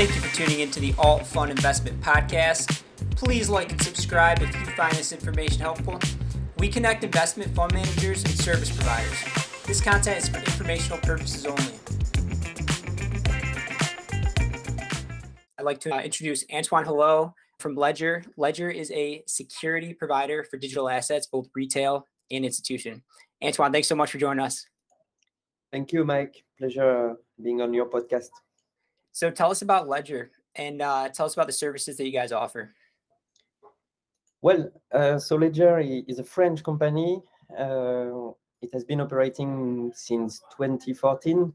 Thank 0.00 0.14
you 0.14 0.22
for 0.22 0.34
tuning 0.34 0.60
into 0.60 0.80
the 0.80 0.94
Alt 0.96 1.26
Fund 1.26 1.50
Investment 1.50 2.00
Podcast. 2.00 2.84
Please 3.16 3.50
like 3.50 3.70
and 3.70 3.82
subscribe 3.82 4.40
if 4.40 4.48
you 4.58 4.64
find 4.68 4.94
this 4.94 5.12
information 5.12 5.60
helpful. 5.60 6.00
We 6.56 6.68
connect 6.68 7.04
investment 7.04 7.54
fund 7.54 7.74
managers 7.74 8.24
and 8.24 8.32
service 8.32 8.74
providers. 8.74 9.22
This 9.66 9.82
content 9.82 10.16
is 10.16 10.28
for 10.30 10.38
informational 10.38 10.96
purposes 11.00 11.44
only. 11.44 11.74
I'd 15.58 15.64
like 15.64 15.80
to 15.80 15.94
uh, 15.94 16.00
introduce 16.00 16.46
Antoine 16.50 16.86
Hello 16.86 17.34
from 17.58 17.74
Ledger. 17.74 18.24
Ledger 18.38 18.70
is 18.70 18.90
a 18.92 19.22
security 19.26 19.92
provider 19.92 20.44
for 20.44 20.56
digital 20.56 20.88
assets, 20.88 21.26
both 21.26 21.50
retail 21.54 22.06
and 22.30 22.46
institution. 22.46 23.02
Antoine, 23.44 23.70
thanks 23.70 23.88
so 23.88 23.96
much 23.96 24.10
for 24.10 24.16
joining 24.16 24.42
us. 24.42 24.64
Thank 25.70 25.92
you, 25.92 26.06
Mike. 26.06 26.42
Pleasure 26.58 27.16
being 27.42 27.60
on 27.60 27.74
your 27.74 27.84
podcast. 27.84 28.30
So 29.12 29.30
tell 29.30 29.50
us 29.50 29.62
about 29.62 29.88
Ledger 29.88 30.30
and 30.54 30.82
uh, 30.82 31.08
tell 31.08 31.26
us 31.26 31.34
about 31.34 31.46
the 31.46 31.52
services 31.52 31.96
that 31.96 32.04
you 32.04 32.12
guys 32.12 32.32
offer. 32.32 32.74
Well, 34.42 34.70
uh, 34.92 35.18
so 35.18 35.36
Ledger 35.36 35.80
is 35.80 36.18
a 36.18 36.24
French 36.24 36.62
company. 36.62 37.22
Uh, 37.58 38.30
it 38.62 38.70
has 38.72 38.84
been 38.84 39.00
operating 39.00 39.92
since 39.94 40.40
2014. 40.56 41.52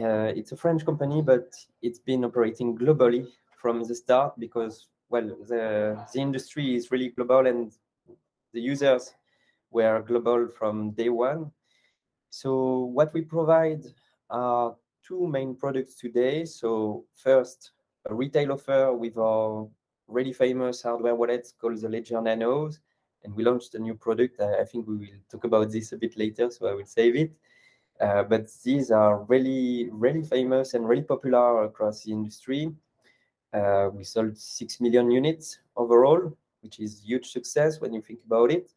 Uh, 0.00 0.32
it's 0.34 0.52
a 0.52 0.56
French 0.56 0.84
company, 0.84 1.22
but 1.22 1.54
it's 1.82 1.98
been 1.98 2.24
operating 2.24 2.76
globally 2.76 3.26
from 3.56 3.82
the 3.84 3.94
start 3.94 4.38
because, 4.38 4.88
well, 5.08 5.26
the, 5.48 5.98
the 6.12 6.20
industry 6.20 6.74
is 6.74 6.90
really 6.90 7.10
global 7.10 7.46
and 7.46 7.72
the 8.52 8.60
users 8.60 9.14
were 9.70 10.02
global 10.02 10.48
from 10.48 10.90
day 10.92 11.08
one. 11.08 11.50
So 12.30 12.90
what 12.92 13.12
we 13.14 13.22
provide 13.22 13.84
are 14.30 14.74
two 15.06 15.26
main 15.26 15.54
products 15.54 15.94
today. 15.94 16.44
So 16.44 17.04
first, 17.14 17.72
a 18.06 18.14
retail 18.14 18.52
offer 18.52 18.92
with 18.92 19.16
our 19.16 19.68
really 20.08 20.32
famous 20.32 20.82
hardware 20.82 21.14
wallet 21.14 21.52
called 21.60 21.80
the 21.80 21.88
Ledger 21.88 22.20
Nano 22.20 22.68
S. 22.68 22.78
And 23.24 23.34
we 23.34 23.44
launched 23.44 23.74
a 23.74 23.78
new 23.78 23.94
product. 23.94 24.40
I, 24.40 24.64
think 24.64 24.86
we 24.88 24.96
will 24.96 25.20
talk 25.30 25.44
about 25.44 25.70
this 25.70 25.92
a 25.92 25.96
bit 25.96 26.16
later, 26.16 26.50
so 26.50 26.66
I 26.66 26.74
will 26.74 26.86
save 26.86 27.14
it. 27.14 27.32
Uh, 28.00 28.24
but 28.24 28.48
these 28.64 28.90
are 28.90 29.22
really, 29.24 29.88
really 29.92 30.22
famous 30.22 30.74
and 30.74 30.88
really 30.88 31.02
popular 31.02 31.64
across 31.64 32.02
the 32.02 32.10
industry. 32.10 32.72
Uh, 33.52 33.90
we 33.92 34.02
sold 34.02 34.36
6 34.36 34.80
million 34.80 35.10
units 35.10 35.58
overall, 35.76 36.36
which 36.62 36.80
is 36.80 37.02
huge 37.04 37.30
success 37.30 37.80
when 37.80 37.92
you 37.92 38.02
think 38.02 38.18
about 38.26 38.50
it. 38.50 38.72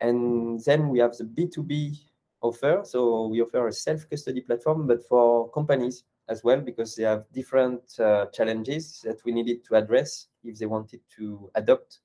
And 0.00 0.60
then 0.64 0.88
we 0.88 0.98
have 0.98 1.16
the 1.16 1.24
B2B 1.24 2.07
offer. 2.40 2.82
So 2.84 3.26
we 3.28 3.42
offer 3.42 3.68
a 3.68 3.72
self-custody 3.72 4.42
platform, 4.42 4.86
but 4.86 5.06
for 5.08 5.50
companies 5.50 6.04
as 6.28 6.44
well, 6.44 6.60
because 6.60 6.94
they 6.94 7.04
have 7.04 7.24
different 7.32 7.82
uh, 7.98 8.26
challenges 8.26 9.00
that 9.04 9.24
we 9.24 9.32
needed 9.32 9.64
to 9.66 9.76
address 9.76 10.28
if 10.44 10.58
they 10.58 10.66
wanted 10.66 11.00
to 11.16 11.50
adopt 11.54 12.00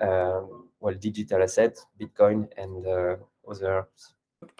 um, 0.00 0.68
well 0.80 0.94
digital 0.94 1.42
assets, 1.42 1.86
Bitcoin, 2.00 2.48
and 2.56 2.86
uh, 2.86 3.16
others. 3.48 4.14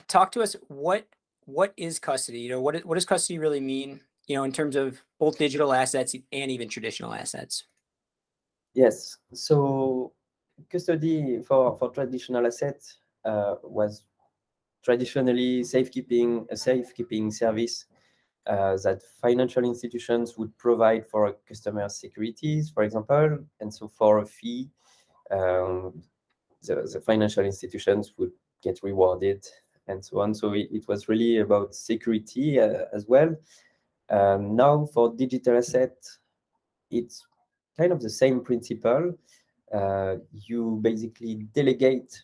Talk 0.08 0.32
to 0.32 0.42
us. 0.42 0.56
What 0.68 1.06
what 1.46 1.72
is 1.76 1.98
custody? 1.98 2.40
You 2.40 2.50
know, 2.50 2.60
what 2.60 2.84
what 2.84 2.94
does 2.94 3.04
custody 3.04 3.38
really 3.38 3.60
mean? 3.60 4.00
You 4.26 4.36
know, 4.36 4.44
in 4.44 4.52
terms 4.52 4.76
of 4.76 5.02
both 5.18 5.38
digital 5.38 5.72
assets 5.72 6.14
and 6.32 6.50
even 6.50 6.68
traditional 6.68 7.12
assets. 7.12 7.64
Yes. 8.74 9.18
So 9.32 10.12
custody 10.70 11.40
for 11.42 11.76
for 11.78 11.90
traditional 11.90 12.46
assets 12.46 12.98
uh, 13.24 13.56
was 13.62 14.02
traditionally 14.84 15.64
safekeeping 15.64 16.46
a 16.50 16.56
safekeeping 16.56 17.30
service 17.30 17.86
uh, 18.46 18.76
that 18.84 19.00
financial 19.22 19.64
institutions 19.64 20.36
would 20.36 20.56
provide 20.58 21.08
for 21.08 21.34
customer 21.48 21.88
securities, 21.88 22.70
for 22.70 22.82
example, 22.82 23.38
and 23.60 23.72
so 23.72 23.88
for 23.88 24.18
a 24.18 24.26
fee, 24.26 24.68
um, 25.30 26.02
the, 26.62 26.74
the, 26.92 27.00
financial 27.00 27.44
institutions 27.44 28.12
would 28.18 28.32
get 28.62 28.80
rewarded 28.82 29.42
and 29.88 30.04
so 30.04 30.20
on. 30.20 30.34
So 30.34 30.52
it, 30.52 30.68
it 30.70 30.86
was 30.88 31.08
really 31.08 31.38
about 31.38 31.74
security 31.74 32.60
uh, 32.60 32.84
as 32.92 33.06
well. 33.06 33.34
Um, 34.10 34.54
now 34.54 34.86
for 34.92 35.14
digital 35.14 35.56
asset, 35.56 35.96
it's 36.90 37.26
kind 37.78 37.92
of 37.92 38.02
the 38.02 38.10
same 38.10 38.40
principle. 38.40 39.14
Uh, 39.72 40.16
you 40.32 40.78
basically 40.82 41.34
delegate 41.54 42.22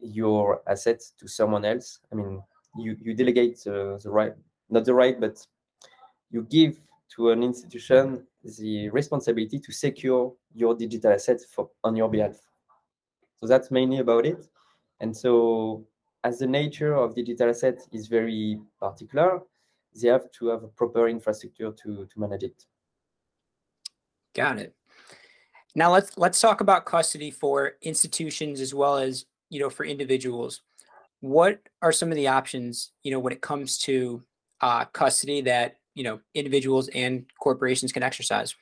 your 0.00 0.62
assets 0.66 1.12
to 1.18 1.28
someone 1.28 1.64
else. 1.64 2.00
I 2.12 2.16
mean, 2.16 2.42
you, 2.76 2.96
you 3.00 3.14
delegate 3.14 3.58
uh, 3.66 3.96
the 3.96 4.10
right, 4.10 4.34
not 4.70 4.84
the 4.84 4.94
right, 4.94 5.18
but 5.20 5.44
you 6.30 6.42
give 6.42 6.78
to 7.16 7.30
an 7.30 7.42
institution 7.42 8.26
the 8.58 8.88
responsibility 8.90 9.58
to 9.58 9.72
secure 9.72 10.32
your 10.54 10.74
digital 10.74 11.12
assets 11.12 11.44
for, 11.44 11.70
on 11.82 11.96
your 11.96 12.08
behalf. 12.08 12.36
So 13.36 13.46
that's 13.46 13.70
mainly 13.70 13.98
about 13.98 14.26
it. 14.26 14.46
And 15.00 15.16
so 15.16 15.84
as 16.24 16.38
the 16.38 16.46
nature 16.46 16.94
of 16.94 17.14
digital 17.14 17.50
assets 17.50 17.88
is 17.92 18.08
very 18.08 18.60
particular, 18.80 19.40
they 20.00 20.08
have 20.08 20.30
to 20.32 20.48
have 20.48 20.62
a 20.64 20.68
proper 20.68 21.08
infrastructure 21.08 21.72
to, 21.72 22.06
to 22.06 22.20
manage 22.20 22.42
it. 22.42 22.64
Got 24.34 24.58
it. 24.58 24.74
Now 25.74 25.92
let's 25.92 26.16
let's 26.16 26.40
talk 26.40 26.60
about 26.60 26.86
custody 26.86 27.30
for 27.30 27.72
institutions 27.82 28.60
as 28.60 28.74
well 28.74 28.96
as 28.96 29.26
you 29.50 29.60
know, 29.60 29.70
for 29.70 29.84
individuals, 29.84 30.60
what 31.20 31.60
are 31.82 31.92
some 31.92 32.10
of 32.10 32.16
the 32.16 32.28
options, 32.28 32.92
you 33.02 33.10
know, 33.10 33.18
when 33.18 33.32
it 33.32 33.40
comes 33.40 33.78
to 33.78 34.22
uh, 34.60 34.84
custody 34.86 35.40
that, 35.42 35.76
you 35.94 36.04
know, 36.04 36.20
individuals 36.34 36.88
and 36.94 37.26
corporations 37.40 37.92
can 37.92 38.02
exercise? 38.02 38.54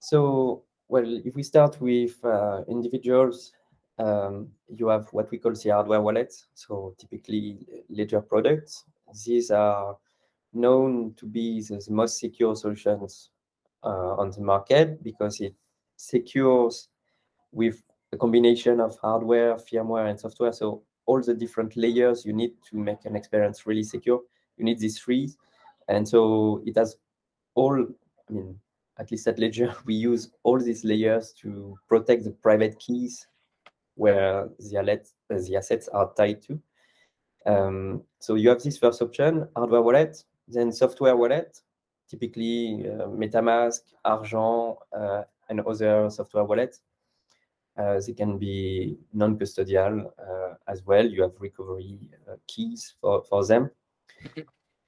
So, 0.00 0.64
well, 0.88 1.20
if 1.24 1.34
we 1.34 1.42
start 1.42 1.80
with 1.80 2.24
uh, 2.24 2.62
individuals, 2.68 3.52
um, 3.98 4.48
you 4.68 4.88
have 4.88 5.08
what 5.12 5.30
we 5.30 5.38
call 5.38 5.52
the 5.52 5.70
hardware 5.70 6.00
wallets. 6.00 6.46
So 6.54 6.94
typically 6.98 7.66
ledger 7.88 8.20
products. 8.20 8.84
These 9.24 9.50
are 9.50 9.96
known 10.52 11.14
to 11.16 11.26
be 11.26 11.60
the, 11.60 11.84
most 11.90 12.18
secure 12.18 12.56
solutions 12.56 13.30
uh, 13.84 14.14
on 14.16 14.30
the 14.30 14.40
market 14.40 15.02
because 15.02 15.40
it 15.40 15.54
secures 15.96 16.88
with 17.52 17.82
a 18.16 18.18
combination 18.18 18.80
of 18.80 18.98
hardware, 18.98 19.54
firmware, 19.56 20.08
and 20.08 20.18
software. 20.18 20.52
So 20.52 20.82
all 21.04 21.22
the 21.22 21.34
different 21.34 21.76
layers 21.76 22.24
you 22.24 22.32
need 22.32 22.52
to 22.70 22.76
make 22.76 23.04
an 23.04 23.14
experience 23.14 23.66
really 23.66 23.82
secure. 23.82 24.20
You 24.56 24.64
need 24.64 24.78
these 24.78 24.98
three. 24.98 25.30
And 25.88 26.08
so 26.08 26.62
it 26.64 26.76
has 26.76 26.96
all, 27.54 27.86
I 28.28 28.32
mean, 28.32 28.58
at 28.98 29.10
least 29.10 29.28
at 29.28 29.38
Ledger, 29.38 29.74
we 29.84 29.94
use 29.94 30.30
all 30.42 30.58
these 30.58 30.82
layers 30.84 31.32
to 31.42 31.76
protect 31.88 32.24
the 32.24 32.30
private 32.30 32.78
keys 32.78 33.26
where 33.94 34.48
the, 34.58 35.00
the 35.28 35.56
assets 35.56 35.88
are 35.88 36.10
tied 36.16 36.42
to. 36.42 36.60
Um, 37.44 38.02
so 38.18 38.34
you 38.34 38.48
have 38.48 38.62
this 38.62 38.78
first 38.78 39.02
option, 39.02 39.46
hardware 39.54 39.82
wallet, 39.82 40.24
then 40.48 40.72
software 40.72 41.16
wallet, 41.16 41.60
typically 42.08 42.86
uh, 42.88 43.06
MetaMask, 43.06 43.80
Argent, 44.04 44.78
uh, 44.92 45.22
and 45.48 45.60
other 45.60 46.10
software 46.10 46.44
wallets. 46.44 46.80
Uh, 47.76 48.00
they 48.06 48.12
can 48.12 48.38
be 48.38 48.96
non-custodial 49.12 50.06
uh, 50.18 50.54
as 50.66 50.84
well. 50.86 51.04
You 51.04 51.22
have 51.22 51.32
recovery 51.38 52.10
uh, 52.30 52.36
keys 52.46 52.94
for, 53.00 53.22
for 53.24 53.44
them. 53.46 53.70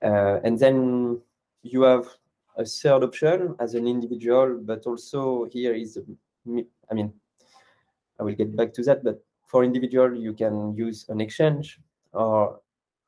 Uh, 0.03 0.41
and 0.43 0.59
then 0.59 1.21
you 1.63 1.83
have 1.83 2.07
a 2.57 2.65
third 2.65 3.05
option 3.05 3.55
as 3.61 3.75
an 3.75 3.87
individual, 3.87 4.59
but 4.63 4.87
also 4.87 5.45
here 5.53 5.75
is, 5.75 5.99
I 6.91 6.95
mean, 6.95 7.13
I 8.19 8.23
will 8.23 8.35
get 8.35 8.57
back 8.57 8.73
to 8.75 8.83
that, 8.85 9.05
but 9.05 9.23
for 9.47 9.65
individual, 9.65 10.15
you 10.15 10.33
can 10.33 10.75
use 10.75 11.07
an 11.09 11.21
exchange 11.21 11.79
or 12.13 12.61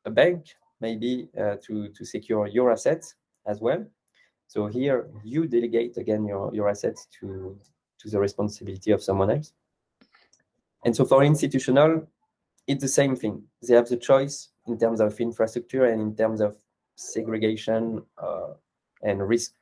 a 0.04 0.10
bank 0.10 0.46
maybe 0.80 1.28
uh, 1.38 1.56
to, 1.66 1.88
to 1.88 2.04
secure 2.04 2.46
your 2.46 2.70
assets 2.70 3.14
as 3.46 3.60
well. 3.60 3.84
So 4.46 4.66
here 4.66 5.08
you 5.24 5.46
delegate 5.46 5.96
again 5.96 6.26
your, 6.26 6.54
your 6.54 6.68
assets 6.68 7.06
to, 7.20 7.58
to 7.98 8.10
the 8.10 8.18
responsibility 8.18 8.90
of 8.90 9.02
someone 9.02 9.30
else. 9.30 9.52
And 10.84 10.94
so 10.96 11.04
for 11.04 11.22
institutional, 11.22 12.06
it's 12.66 12.82
the 12.82 12.88
same 12.88 13.16
thing. 13.16 13.42
They 13.66 13.74
have 13.74 13.88
the 13.88 13.96
choice 13.96 14.48
in 14.66 14.78
terms 14.78 15.00
of 15.00 15.18
infrastructure 15.20 15.86
and 15.86 16.00
in 16.00 16.16
terms 16.16 16.40
of 16.40 16.56
segregation 16.94 18.02
uh, 18.22 18.54
and 19.02 19.26
risk 19.26 19.52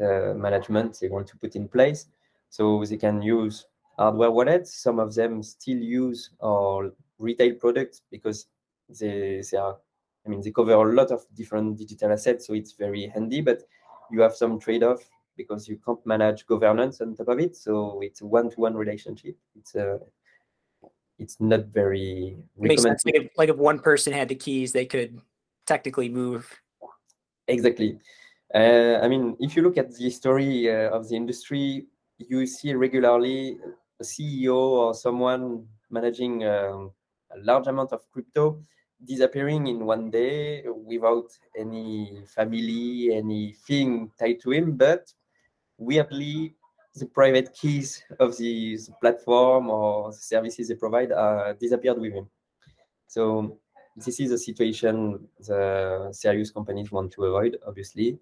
uh, 0.00 0.34
management 0.34 0.98
they 1.00 1.08
want 1.08 1.26
to 1.28 1.36
put 1.38 1.56
in 1.56 1.68
place. 1.68 2.06
So 2.48 2.84
they 2.84 2.96
can 2.96 3.22
use 3.22 3.66
hardware 3.98 4.30
wallets. 4.30 4.82
Some 4.82 4.98
of 4.98 5.14
them 5.14 5.42
still 5.42 5.78
use 5.78 6.30
our 6.42 6.92
retail 7.18 7.54
products 7.54 8.02
because 8.10 8.46
they, 8.88 9.42
they 9.50 9.56
are, 9.56 9.76
I 10.24 10.28
mean, 10.28 10.42
they 10.42 10.50
cover 10.50 10.72
a 10.72 10.94
lot 10.94 11.10
of 11.10 11.24
different 11.34 11.78
digital 11.78 12.12
assets. 12.12 12.46
So 12.46 12.54
it's 12.54 12.72
very 12.72 13.06
handy, 13.06 13.40
but 13.40 13.62
you 14.10 14.20
have 14.20 14.34
some 14.34 14.60
trade-off 14.60 15.00
because 15.36 15.68
you 15.68 15.78
can't 15.84 16.04
manage 16.06 16.46
governance 16.46 17.00
on 17.00 17.16
top 17.16 17.28
of 17.28 17.40
it. 17.40 17.56
So 17.56 18.00
it's 18.02 18.20
a 18.20 18.26
one-to-one 18.26 18.74
relationship. 18.74 19.36
It's 19.58 19.74
a 19.74 19.98
it's 21.18 21.40
not 21.40 21.66
very 21.66 22.36
makes 22.58 22.82
sense. 22.82 23.04
Like 23.04 23.14
if, 23.14 23.28
like 23.36 23.48
if 23.48 23.56
one 23.56 23.78
person 23.78 24.12
had 24.12 24.28
the 24.28 24.34
keys, 24.34 24.72
they 24.72 24.86
could 24.86 25.20
technically 25.66 26.08
move. 26.08 26.48
Exactly, 27.48 27.98
Uh, 28.54 28.98
I 29.02 29.08
mean, 29.08 29.36
if 29.38 29.56
you 29.56 29.62
look 29.62 29.78
at 29.78 29.94
the 29.94 30.04
history 30.04 30.70
uh, 30.70 30.90
of 30.90 31.08
the 31.08 31.16
industry, 31.16 31.86
you 32.18 32.46
see 32.46 32.74
regularly 32.74 33.58
a 34.00 34.04
CEO 34.04 34.56
or 34.56 34.94
someone 34.94 35.66
managing 35.90 36.44
um, 36.44 36.90
a 37.30 37.38
large 37.38 37.66
amount 37.66 37.92
of 37.92 38.00
crypto 38.10 38.62
disappearing 39.04 39.66
in 39.66 39.84
one 39.84 40.10
day 40.10 40.64
without 40.66 41.28
any 41.56 42.22
family, 42.26 43.14
anything 43.14 44.10
tied 44.18 44.40
to 44.40 44.50
him. 44.52 44.76
But 44.76 45.12
weirdly, 45.78 46.54
the 46.96 47.06
private 47.06 47.52
keys 47.52 48.02
of 48.18 48.36
the, 48.38 48.76
the 48.76 48.92
platform 49.00 49.68
or 49.68 50.10
the 50.12 50.18
services 50.18 50.68
they 50.68 50.74
provide 50.74 51.12
uh, 51.12 51.52
disappeared 51.54 52.00
with 52.00 52.12
him. 52.12 52.28
So 53.06 53.58
this 53.96 54.20
is 54.20 54.30
a 54.32 54.38
situation 54.38 55.28
the 55.40 56.08
serious 56.12 56.50
companies 56.50 56.90
want 56.90 57.12
to 57.12 57.24
avoid, 57.24 57.58
obviously. 57.66 58.18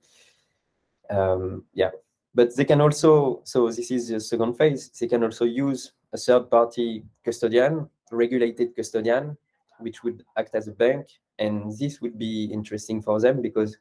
Um, 1.10 1.64
yeah, 1.72 1.90
but 2.34 2.54
they 2.56 2.64
can 2.64 2.80
also, 2.80 3.42
so 3.44 3.70
this 3.70 3.90
is 3.90 4.08
the 4.08 4.20
second 4.20 4.54
phase, 4.54 4.90
they 4.90 5.06
can 5.06 5.22
also 5.22 5.44
use 5.44 5.92
a 6.12 6.18
third 6.18 6.50
party 6.50 7.04
custodian, 7.24 7.88
regulated 8.10 8.74
custodian, 8.74 9.36
which 9.78 10.02
would 10.02 10.24
act 10.36 10.54
as 10.54 10.68
a 10.68 10.72
bank. 10.72 11.06
And 11.38 11.76
this 11.78 12.00
would 12.00 12.18
be 12.18 12.44
interesting 12.44 13.02
for 13.02 13.20
them 13.20 13.42
because 13.42 13.76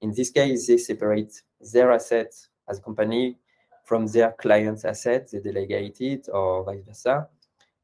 in 0.00 0.12
this 0.12 0.30
case, 0.30 0.66
they 0.66 0.78
separate 0.78 1.42
their 1.72 1.92
assets 1.92 2.48
as 2.68 2.78
a 2.78 2.82
company 2.82 3.36
from 3.84 4.06
their 4.06 4.32
client's 4.32 4.84
assets, 4.84 5.32
they 5.32 5.40
delegate 5.40 6.00
it 6.00 6.28
or 6.32 6.64
vice 6.64 6.84
versa. 6.86 7.28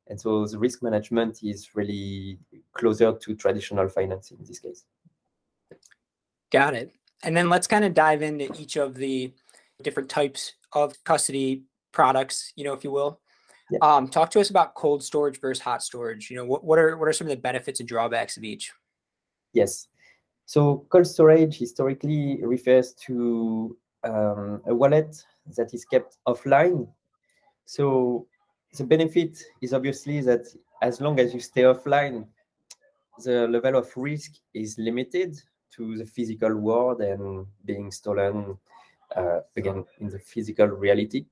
And 0.06 0.18
so 0.18 0.46
the 0.46 0.58
risk 0.58 0.82
management 0.82 1.42
is 1.42 1.74
really 1.74 2.38
closer 2.72 3.12
to 3.12 3.34
traditional 3.34 3.88
finance 3.88 4.30
in 4.30 4.38
this 4.44 4.58
case. 4.58 4.84
Got 6.50 6.74
it. 6.74 6.92
And 7.22 7.36
then 7.36 7.50
let's 7.50 7.66
kind 7.66 7.84
of 7.84 7.94
dive 7.94 8.22
into 8.22 8.50
each 8.58 8.76
of 8.76 8.94
the 8.94 9.32
different 9.82 10.08
types 10.08 10.54
of 10.72 11.02
custody 11.04 11.64
products, 11.92 12.52
you 12.56 12.64
know, 12.64 12.72
if 12.72 12.84
you 12.84 12.90
will. 12.90 13.20
Yeah. 13.70 13.78
Um, 13.82 14.08
talk 14.08 14.30
to 14.30 14.40
us 14.40 14.48
about 14.48 14.74
cold 14.74 15.02
storage 15.02 15.40
versus 15.40 15.62
hot 15.62 15.82
storage. 15.82 16.30
You 16.30 16.36
know, 16.36 16.44
what, 16.46 16.64
what 16.64 16.78
are 16.78 16.96
what 16.96 17.08
are 17.08 17.12
some 17.12 17.26
of 17.26 17.30
the 17.30 17.36
benefits 17.36 17.80
and 17.80 17.88
drawbacks 17.88 18.38
of 18.38 18.44
each? 18.44 18.72
Yes. 19.52 19.88
So 20.46 20.86
cold 20.88 21.06
storage 21.06 21.58
historically 21.58 22.42
refers 22.42 22.94
to 23.06 23.76
um, 24.04 24.62
a 24.66 24.74
wallet 24.74 25.16
that 25.56 25.72
is 25.74 25.84
kept 25.84 26.18
offline. 26.26 26.88
So 27.64 28.26
the 28.76 28.84
benefit 28.84 29.42
is 29.60 29.72
obviously 29.72 30.20
that 30.22 30.46
as 30.82 31.00
long 31.00 31.18
as 31.20 31.34
you 31.34 31.40
stay 31.40 31.62
offline, 31.62 32.26
the 33.24 33.48
level 33.48 33.76
of 33.76 33.90
risk 33.96 34.32
is 34.54 34.78
limited 34.78 35.40
to 35.76 35.96
the 35.96 36.04
physical 36.06 36.54
world 36.54 37.00
and 37.00 37.46
being 37.64 37.90
stolen 37.90 38.56
uh, 39.16 39.40
again 39.56 39.84
in 40.00 40.08
the 40.08 40.18
physical 40.18 40.66
reality. 40.66 41.26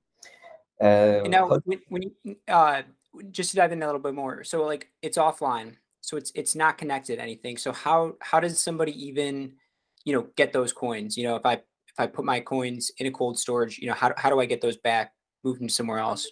Uh, 0.80 1.22
now, 1.26 1.48
when, 1.64 1.80
when 1.88 2.02
you, 2.02 2.36
uh, 2.48 2.82
just 3.30 3.50
to 3.50 3.56
dive 3.56 3.72
in 3.72 3.82
a 3.82 3.86
little 3.86 4.00
bit 4.00 4.14
more, 4.14 4.44
so 4.44 4.64
like 4.64 4.90
it's 5.00 5.16
offline, 5.16 5.76
so 6.00 6.16
it's 6.16 6.32
it's 6.34 6.54
not 6.54 6.76
connected 6.76 7.16
to 7.16 7.22
anything. 7.22 7.56
So 7.56 7.72
how 7.72 8.16
how 8.20 8.40
does 8.40 8.58
somebody 8.58 8.92
even, 9.06 9.52
you 10.04 10.12
know, 10.12 10.26
get 10.36 10.52
those 10.52 10.72
coins? 10.72 11.16
You 11.16 11.24
know, 11.24 11.36
if 11.36 11.46
I 11.46 11.62
if 11.96 12.00
I 12.00 12.06
put 12.06 12.26
my 12.26 12.40
coins 12.40 12.90
in 12.98 13.06
a 13.06 13.10
cold 13.10 13.38
storage, 13.38 13.78
you 13.78 13.88
know, 13.88 13.94
how 13.94 14.12
how 14.18 14.28
do 14.28 14.38
I 14.38 14.44
get 14.44 14.60
those 14.60 14.76
back, 14.76 15.14
move 15.42 15.58
them 15.58 15.68
somewhere 15.68 15.98
else? 15.98 16.28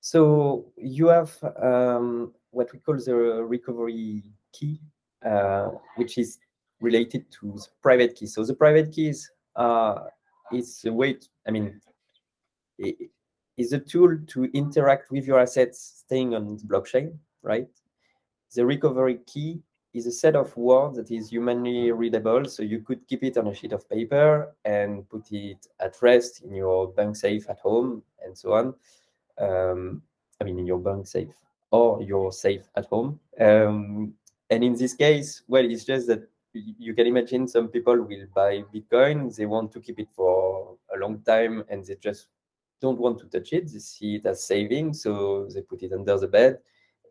So 0.00 0.72
you 0.76 1.08
have 1.08 1.32
um, 1.62 2.32
what 2.50 2.70
we 2.72 2.80
call 2.80 2.96
the 2.96 3.14
recovery 3.14 4.22
key, 4.52 4.78
uh, 5.24 5.70
which 5.96 6.18
is 6.18 6.38
related 6.80 7.30
to 7.40 7.52
the 7.56 7.66
private 7.82 8.14
key. 8.14 8.26
So 8.26 8.44
the 8.44 8.54
private 8.54 8.92
keys 8.92 9.30
uh, 9.56 10.04
is 10.52 10.84
a 10.84 10.92
way, 10.92 11.14
to, 11.14 11.26
I 11.46 11.50
mean, 11.50 11.80
is 13.56 13.72
a 13.72 13.78
tool 13.78 14.18
to 14.26 14.44
interact 14.52 15.10
with 15.10 15.26
your 15.26 15.40
assets 15.40 16.02
staying 16.04 16.34
on 16.34 16.56
the 16.56 16.64
blockchain, 16.64 17.16
right? 17.42 17.68
The 18.54 18.66
recovery 18.66 19.20
key 19.26 19.62
is 19.92 20.06
a 20.06 20.12
set 20.12 20.36
of 20.36 20.56
words 20.56 20.96
that 20.96 21.10
is 21.10 21.30
humanly 21.30 21.90
readable. 21.90 22.44
So 22.44 22.62
you 22.62 22.80
could 22.80 23.06
keep 23.08 23.24
it 23.24 23.36
on 23.36 23.48
a 23.48 23.54
sheet 23.54 23.72
of 23.72 23.88
paper 23.88 24.54
and 24.64 25.08
put 25.08 25.32
it 25.32 25.66
at 25.80 26.00
rest 26.00 26.42
in 26.42 26.54
your 26.54 26.88
bank 26.92 27.16
safe 27.16 27.48
at 27.50 27.58
home 27.60 28.02
and 28.24 28.36
so 28.36 28.52
on. 28.52 28.74
Um, 29.38 30.02
I 30.40 30.44
mean, 30.44 30.58
in 30.58 30.66
your 30.66 30.78
bank 30.78 31.06
safe 31.06 31.34
or 31.70 32.02
your 32.02 32.32
safe 32.32 32.68
at 32.76 32.86
home. 32.86 33.18
Um, 33.40 34.14
and 34.48 34.64
in 34.64 34.74
this 34.74 34.94
case, 34.94 35.42
well, 35.48 35.64
it's 35.64 35.84
just 35.84 36.06
that 36.08 36.28
you 36.52 36.94
can 36.94 37.06
imagine 37.06 37.46
some 37.46 37.68
people 37.68 37.96
will 37.96 38.26
buy 38.34 38.64
Bitcoin. 38.74 39.34
They 39.34 39.46
want 39.46 39.72
to 39.72 39.80
keep 39.80 39.98
it 40.00 40.08
for 40.12 40.76
a 40.94 40.98
long 40.98 41.20
time 41.20 41.64
and 41.68 41.84
they 41.84 41.96
just 41.96 42.26
don't 42.80 42.98
want 42.98 43.18
to 43.20 43.26
touch 43.26 43.52
it. 43.52 43.72
They 43.72 43.78
see 43.78 44.16
it 44.16 44.26
as 44.26 44.44
saving, 44.44 44.94
so 44.94 45.46
they 45.52 45.62
put 45.62 45.82
it 45.82 45.92
under 45.92 46.18
the 46.18 46.26
bed. 46.26 46.58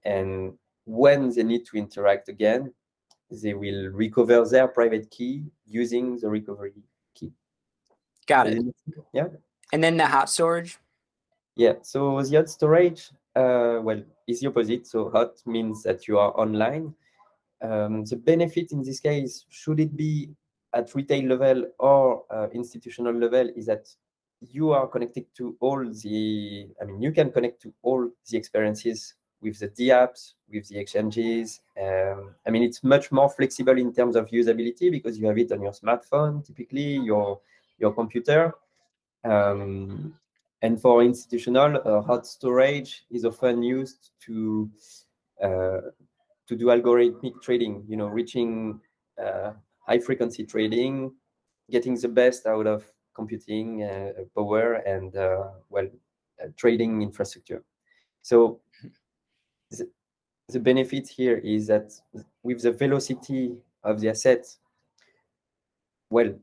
And 0.04 0.54
when 0.90 1.30
they 1.30 1.44
need 1.44 1.66
to 1.68 1.78
interact 1.78 2.30
again, 2.30 2.74
they 3.30 3.54
will 3.54 3.90
recover 3.94 4.44
their 4.46 4.68
private 4.68 5.12
key 5.12 5.44
using 5.68 6.18
the 6.20 6.28
recovery 6.28 6.74
key. 7.14 7.32
Got 8.26 8.48
it. 8.48 8.64
Yeah. 9.14 9.28
And 9.72 9.84
then 9.84 9.98
the 9.98 10.08
hot 10.08 10.30
storage? 10.30 10.80
Yeah. 11.56 11.74
So 11.84 12.22
the 12.24 12.38
hot 12.38 12.50
storage, 12.50 13.12
uh, 13.36 13.80
well, 13.84 14.02
is 14.28 14.40
the 14.40 14.48
opposite. 14.48 14.88
So 14.88 15.12
hot 15.12 15.34
means 15.46 15.84
that 15.84 16.08
you 16.08 16.18
are 16.18 16.32
online. 16.40 16.96
Um, 17.62 18.04
the 18.06 18.16
benefit 18.16 18.72
in 18.72 18.82
this 18.82 19.00
case, 19.00 19.46
should 19.50 19.80
it 19.80 19.96
be 19.96 20.30
at 20.74 20.96
retail 20.96 21.26
level 21.26 21.68
or 21.78 22.24
uh, 22.32 22.48
institutional 22.52 23.14
level, 23.14 23.50
is 23.56 23.68
that 23.68 23.88
you 24.42 24.72
are 24.72 24.88
connected 24.88 25.26
to 25.36 25.56
all 25.60 25.86
the, 25.86 26.68
I 26.82 26.86
mean, 26.86 27.02
you 27.02 27.12
can 27.12 27.30
connect 27.30 27.62
to 27.62 27.74
all 27.84 28.10
the 28.30 28.38
experiences 28.38 29.16
with 29.42 29.60
the 29.60 29.70
dApps, 29.70 30.34
with 30.52 30.68
the 30.68 30.78
exchanges. 30.80 31.62
Um, 31.82 32.36
I 32.46 32.50
mean, 32.50 32.64
it's 32.64 32.84
much 32.84 33.12
more 33.12 33.30
flexible 33.30 33.78
in 33.78 33.94
terms 33.94 34.16
of 34.16 34.28
usability 34.30 34.92
because 34.92 35.18
you 35.18 35.28
have 35.28 35.38
it 35.38 35.52
on 35.52 35.62
your 35.62 35.72
smartphone, 35.72 36.46
typically 36.46 36.98
your 36.98 37.40
your 37.78 37.94
computer. 37.94 38.54
Um, 39.24 40.14
and 40.62 40.82
for 40.82 41.02
institutional, 41.04 41.82
uh, 41.86 42.02
hot 42.02 42.28
storage 42.28 43.06
is 43.10 43.24
often 43.24 43.64
used 43.64 44.12
to 44.26 44.70
uh, 45.42 45.82
to 46.48 46.56
do 46.56 46.66
algorithmic 46.66 47.42
trading. 47.42 47.86
You 47.88 47.98
know, 47.98 48.08
reaching 48.08 48.82
uh, 49.22 49.54
high 49.86 50.00
frequency 50.00 50.46
trading, 50.46 51.14
getting 51.70 51.96
the 51.96 52.10
best 52.10 52.46
out 52.46 52.68
of 52.68 52.84
computing 53.16 53.84
uh, 53.84 54.12
power 54.36 54.76
and 54.86 55.16
uh, 55.16 55.50
well 55.70 55.88
uh, 56.42 56.48
trading 56.58 57.02
infrastructure. 57.02 57.64
So 58.22 58.60
the, 59.72 59.90
the 60.50 60.60
benefit 60.60 61.08
here 61.08 61.38
is 61.38 61.68
that 61.68 61.92
with 62.44 62.62
the 62.62 62.72
velocity 62.72 63.58
of 63.84 64.00
the 64.00 64.10
assets, 64.10 64.60
well, 66.10 66.34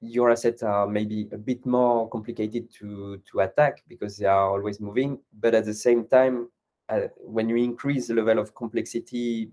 your 0.00 0.30
assets 0.30 0.62
are 0.62 0.86
maybe 0.86 1.28
a 1.32 1.38
bit 1.38 1.64
more 1.66 2.08
complicated 2.08 2.72
to 2.72 3.20
to 3.30 3.40
attack 3.40 3.82
because 3.88 4.16
they 4.16 4.26
are 4.26 4.48
always 4.50 4.80
moving. 4.80 5.18
But 5.40 5.54
at 5.54 5.64
the 5.64 5.74
same 5.74 6.06
time 6.06 6.48
uh, 6.88 7.08
when 7.16 7.48
you 7.48 7.56
increase 7.56 8.08
the 8.08 8.14
level 8.14 8.38
of 8.38 8.54
complexity 8.54 9.50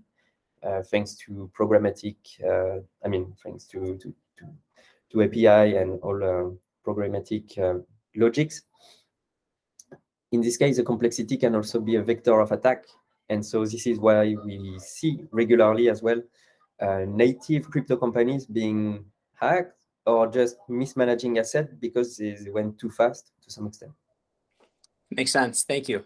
uh, 0.62 0.82
thanks 0.82 1.14
to 1.14 1.50
programmatic 1.58 2.16
uh, 2.44 2.80
i 3.04 3.08
mean 3.08 3.32
thanks 3.42 3.64
to 3.64 3.96
to 3.98 4.14
to, 4.38 4.46
to 5.10 5.22
api 5.22 5.76
and 5.76 6.00
all 6.00 6.16
uh, 6.24 6.50
programmatic 6.86 7.58
uh, 7.58 7.78
logics 8.14 8.62
in 10.32 10.40
this 10.40 10.56
case 10.56 10.76
the 10.76 10.82
complexity 10.82 11.36
can 11.36 11.54
also 11.54 11.80
be 11.80 11.96
a 11.96 12.02
vector 12.02 12.40
of 12.40 12.52
attack 12.52 12.84
and 13.28 13.44
so 13.44 13.64
this 13.64 13.86
is 13.86 13.98
why 13.98 14.34
we 14.44 14.78
see 14.78 15.20
regularly 15.30 15.88
as 15.88 16.02
well 16.02 16.20
uh, 16.80 17.04
native 17.06 17.70
crypto 17.70 17.96
companies 17.96 18.46
being 18.46 19.04
hacked 19.34 19.76
or 20.06 20.26
just 20.26 20.56
mismanaging 20.68 21.38
asset 21.38 21.80
because 21.80 22.16
they 22.16 22.36
went 22.50 22.78
too 22.78 22.90
fast 22.90 23.32
to 23.42 23.50
some 23.50 23.66
extent. 23.66 23.92
Makes 25.10 25.32
sense. 25.32 25.64
Thank 25.64 25.88
you. 25.88 26.04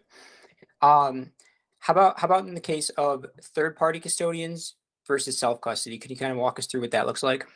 Um, 0.83 1.33
how 1.79 1.93
about 1.93 2.19
how 2.19 2.27
about 2.27 2.47
in 2.47 2.55
the 2.55 2.61
case 2.61 2.91
of 2.91 3.27
third-party 3.55 4.00
custodians 4.00 4.77
versus 5.07 5.39
self-custody? 5.39 5.99
Can 5.99 6.11
you 6.11 6.17
kind 6.17 6.33
of 6.33 6.39
walk 6.39 6.59
us 6.59 6.67
through 6.67 6.83
what 6.83 6.91
that 6.91 7.07
looks 7.07 7.23
like? 7.23 7.47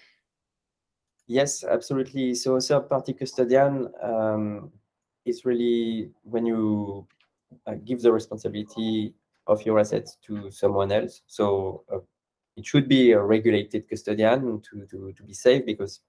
Yes, 1.26 1.64
absolutely. 1.64 2.34
So 2.34 2.58
third-party 2.60 3.14
custodian 3.14 3.88
um, 4.02 4.72
is 5.24 5.44
really 5.44 6.10
when 6.22 6.46
you 6.46 7.06
uh, 7.66 7.74
give 7.84 8.02
the 8.02 8.12
responsibility 8.12 9.14
of 9.46 9.64
your 9.64 9.78
assets 9.78 10.16
to 10.26 10.50
someone 10.50 10.92
else. 10.92 11.22
So 11.26 11.84
uh, 11.92 11.98
it 12.56 12.66
should 12.66 12.88
be 12.88 13.12
a 13.12 13.20
regulated 13.20 13.88
custodian 13.88 14.60
to, 14.62 14.86
to, 14.86 15.12
to 15.12 15.22
be 15.22 15.34
safe 15.34 15.66
because 15.66 16.00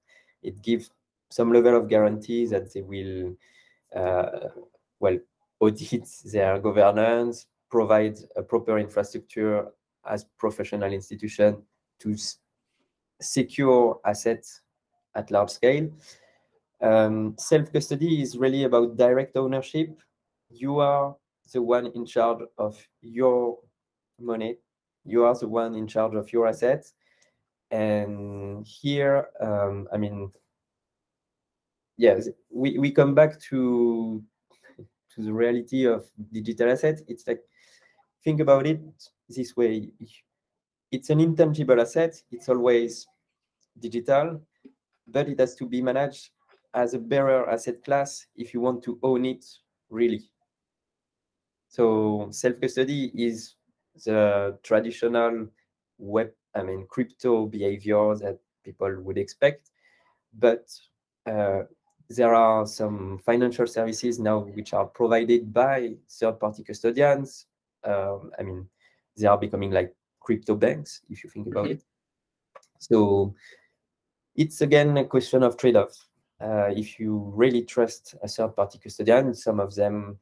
it 0.41 0.61
gives 0.61 0.91
some 1.29 1.51
level 1.51 1.75
of 1.75 1.89
guarantee 1.89 2.45
that 2.47 2.73
they 2.73 2.81
will, 2.81 3.35
uh, 3.95 4.49
well, 4.99 5.17
audit 5.59 6.07
their 6.31 6.59
governance, 6.59 7.47
provide 7.69 8.17
a 8.35 8.43
proper 8.43 8.77
infrastructure 8.77 9.67
as 10.07 10.25
professional 10.37 10.93
institution 10.93 11.57
to 11.99 12.15
secure 13.19 13.99
assets 14.05 14.61
at 15.15 15.31
large 15.31 15.49
scale. 15.49 15.89
Um, 16.85 17.33
self-custody 17.39 18.21
is 18.21 18.37
really 18.37 18.65
about 18.65 18.95
direct 18.95 19.35
ownership. 19.37 19.99
You 20.51 20.77
are 20.79 21.15
the 21.51 21.59
one 21.59 21.87
in 21.87 22.05
charge 22.05 22.43
of 22.59 22.77
your 23.01 23.57
money. 24.19 24.57
You 25.03 25.25
are 25.25 25.33
the 25.33 25.47
one 25.47 25.73
in 25.73 25.87
charge 25.87 26.13
of 26.13 26.31
your 26.31 26.47
assets. 26.47 26.93
And 27.71 28.63
here, 28.67 29.29
um, 29.41 29.87
I 29.91 29.97
mean, 29.97 30.31
yes, 31.97 32.29
we, 32.51 32.77
we 32.77 32.91
come 32.91 33.15
back 33.15 33.39
to 33.49 34.23
to 35.15 35.21
the 35.23 35.33
reality 35.33 35.85
of 35.85 36.05
digital 36.31 36.69
assets. 36.69 37.01
It's 37.07 37.25
like 37.25 37.41
think 38.23 38.41
about 38.41 38.67
it 38.67 38.81
this 39.27 39.57
way. 39.57 39.89
It's 40.91 41.09
an 41.09 41.19
intangible 41.19 41.81
asset. 41.81 42.21
It's 42.31 42.47
always 42.47 43.07
digital, 43.79 44.39
but 45.07 45.29
it 45.29 45.39
has 45.39 45.55
to 45.55 45.65
be 45.65 45.81
managed 45.81 46.29
as 46.75 46.93
a 46.93 46.99
bearer 46.99 47.49
asset 47.49 47.83
class 47.83 48.27
if 48.35 48.53
you 48.53 48.61
want 48.61 48.83
to 48.83 48.99
own 49.01 49.25
it 49.25 49.45
really. 49.89 50.29
So 51.69 52.27
self-custody 52.31 53.11
is 53.15 53.55
the 54.05 54.57
traditional 54.63 55.47
web, 55.97 56.31
I 56.53 56.63
mean, 56.63 56.85
crypto 56.87 57.45
behavior 57.47 58.15
that 58.15 58.39
people 58.63 58.93
would 59.01 59.17
expect, 59.17 59.71
but 60.37 60.69
uh, 61.25 61.63
there 62.09 62.33
are 62.33 62.67
some 62.67 63.19
financial 63.25 63.67
services 63.67 64.19
now 64.19 64.39
which 64.39 64.73
are 64.73 64.85
provided 64.85 65.53
by 65.53 65.95
third-party 66.09 66.63
custodians. 66.63 67.47
Um, 67.83 68.31
I 68.37 68.43
mean, 68.43 68.67
they 69.17 69.27
are 69.27 69.37
becoming 69.37 69.71
like 69.71 69.95
crypto 70.19 70.55
banks, 70.55 71.01
if 71.09 71.23
you 71.23 71.29
think 71.29 71.47
about 71.47 71.65
mm 71.65 71.71
-hmm. 71.71 71.75
it. 71.75 71.85
So 72.79 73.33
it's 74.35 74.61
again 74.61 74.97
a 74.97 75.05
question 75.05 75.43
of 75.43 75.55
trade-off. 75.55 75.93
Uh, 76.41 76.69
if 76.75 76.99
you 76.99 77.31
really 77.33 77.63
trust 77.63 78.15
a 78.21 78.27
third-party 78.27 78.79
custodian, 78.79 79.33
some 79.33 79.59
of 79.59 79.73
them 79.75 80.19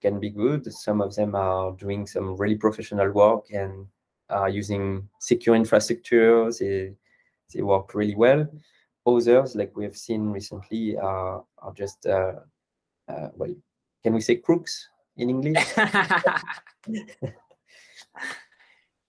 can 0.00 0.20
be 0.20 0.30
good. 0.30 0.70
Some 0.72 1.00
of 1.00 1.14
them 1.14 1.34
are 1.34 1.72
doing 1.72 2.06
some 2.06 2.36
really 2.36 2.56
professional 2.56 3.10
work 3.12 3.44
and 3.52 3.86
are 4.28 4.48
using 4.48 5.08
secure 5.20 5.54
infrastructure. 5.54 6.50
They, 6.52 6.92
they 7.54 7.62
work 7.62 7.94
really 7.94 8.14
well. 8.14 8.46
Others, 9.06 9.56
like 9.56 9.76
we 9.76 9.84
have 9.84 9.96
seen 9.96 10.30
recently, 10.30 10.96
are, 10.96 11.44
are 11.58 11.72
just, 11.72 12.06
uh, 12.06 12.34
uh, 13.08 13.28
well, 13.34 13.54
can 14.02 14.14
we 14.14 14.20
say 14.20 14.36
crooks 14.36 14.88
in 15.16 15.30
English? 15.30 15.64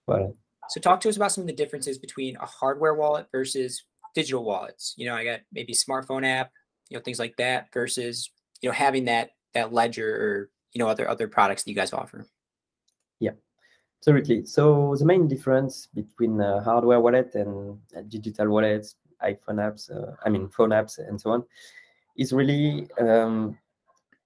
well, 0.07 0.35
so 0.69 0.79
talk 0.79 1.01
to 1.01 1.09
us 1.09 1.17
about 1.17 1.31
some 1.31 1.43
of 1.43 1.47
the 1.47 1.53
differences 1.53 1.97
between 1.97 2.35
a 2.37 2.45
hardware 2.45 2.93
wallet 2.95 3.27
versus 3.31 3.83
digital 4.13 4.43
wallets. 4.43 4.93
You 4.97 5.07
know, 5.07 5.15
I 5.15 5.23
got 5.23 5.41
maybe 5.51 5.73
smartphone 5.73 6.25
app, 6.25 6.51
you 6.89 6.97
know, 6.97 7.01
things 7.01 7.19
like 7.19 7.35
that 7.37 7.71
versus, 7.73 8.31
you 8.61 8.69
know, 8.69 8.73
having 8.73 9.05
that 9.05 9.31
that 9.53 9.73
ledger 9.73 10.09
or, 10.15 10.49
you 10.73 10.79
know, 10.79 10.87
other 10.87 11.07
other 11.07 11.27
products 11.27 11.63
that 11.63 11.69
you 11.69 11.75
guys 11.75 11.93
offer. 11.93 12.27
Yeah. 13.19 13.31
Absolutely. 13.99 14.45
So 14.45 14.95
the 14.97 15.05
main 15.05 15.27
difference 15.27 15.87
between 15.93 16.39
hardware 16.39 16.99
wallet 16.99 17.35
and 17.35 17.79
digital 18.09 18.49
wallets, 18.49 18.95
iPhone 19.23 19.59
apps, 19.59 19.89
uh, 19.89 20.15
I 20.25 20.29
mean 20.29 20.49
phone 20.49 20.71
apps 20.71 20.99
and 20.99 21.19
so 21.19 21.31
on, 21.31 21.43
is 22.17 22.33
really 22.33 22.87
um, 22.99 23.57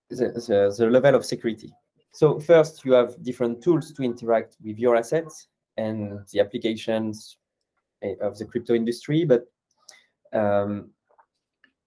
the, 0.09 0.29
the, 0.29 0.75
the 0.75 0.89
level 0.89 1.15
of 1.15 1.25
security. 1.25 1.71
So 2.11 2.39
first, 2.39 2.83
you 2.83 2.93
have 2.93 3.21
different 3.21 3.61
tools 3.61 3.91
to 3.93 4.01
interact 4.01 4.57
with 4.63 4.79
your 4.79 4.95
assets 4.95 5.49
and 5.77 6.25
the 6.33 6.39
applications 6.39 7.37
eh, 8.01 8.15
of 8.21 8.37
the 8.39 8.45
crypto 8.45 8.73
industry, 8.73 9.23
but 9.25 9.45
um, 10.33 10.91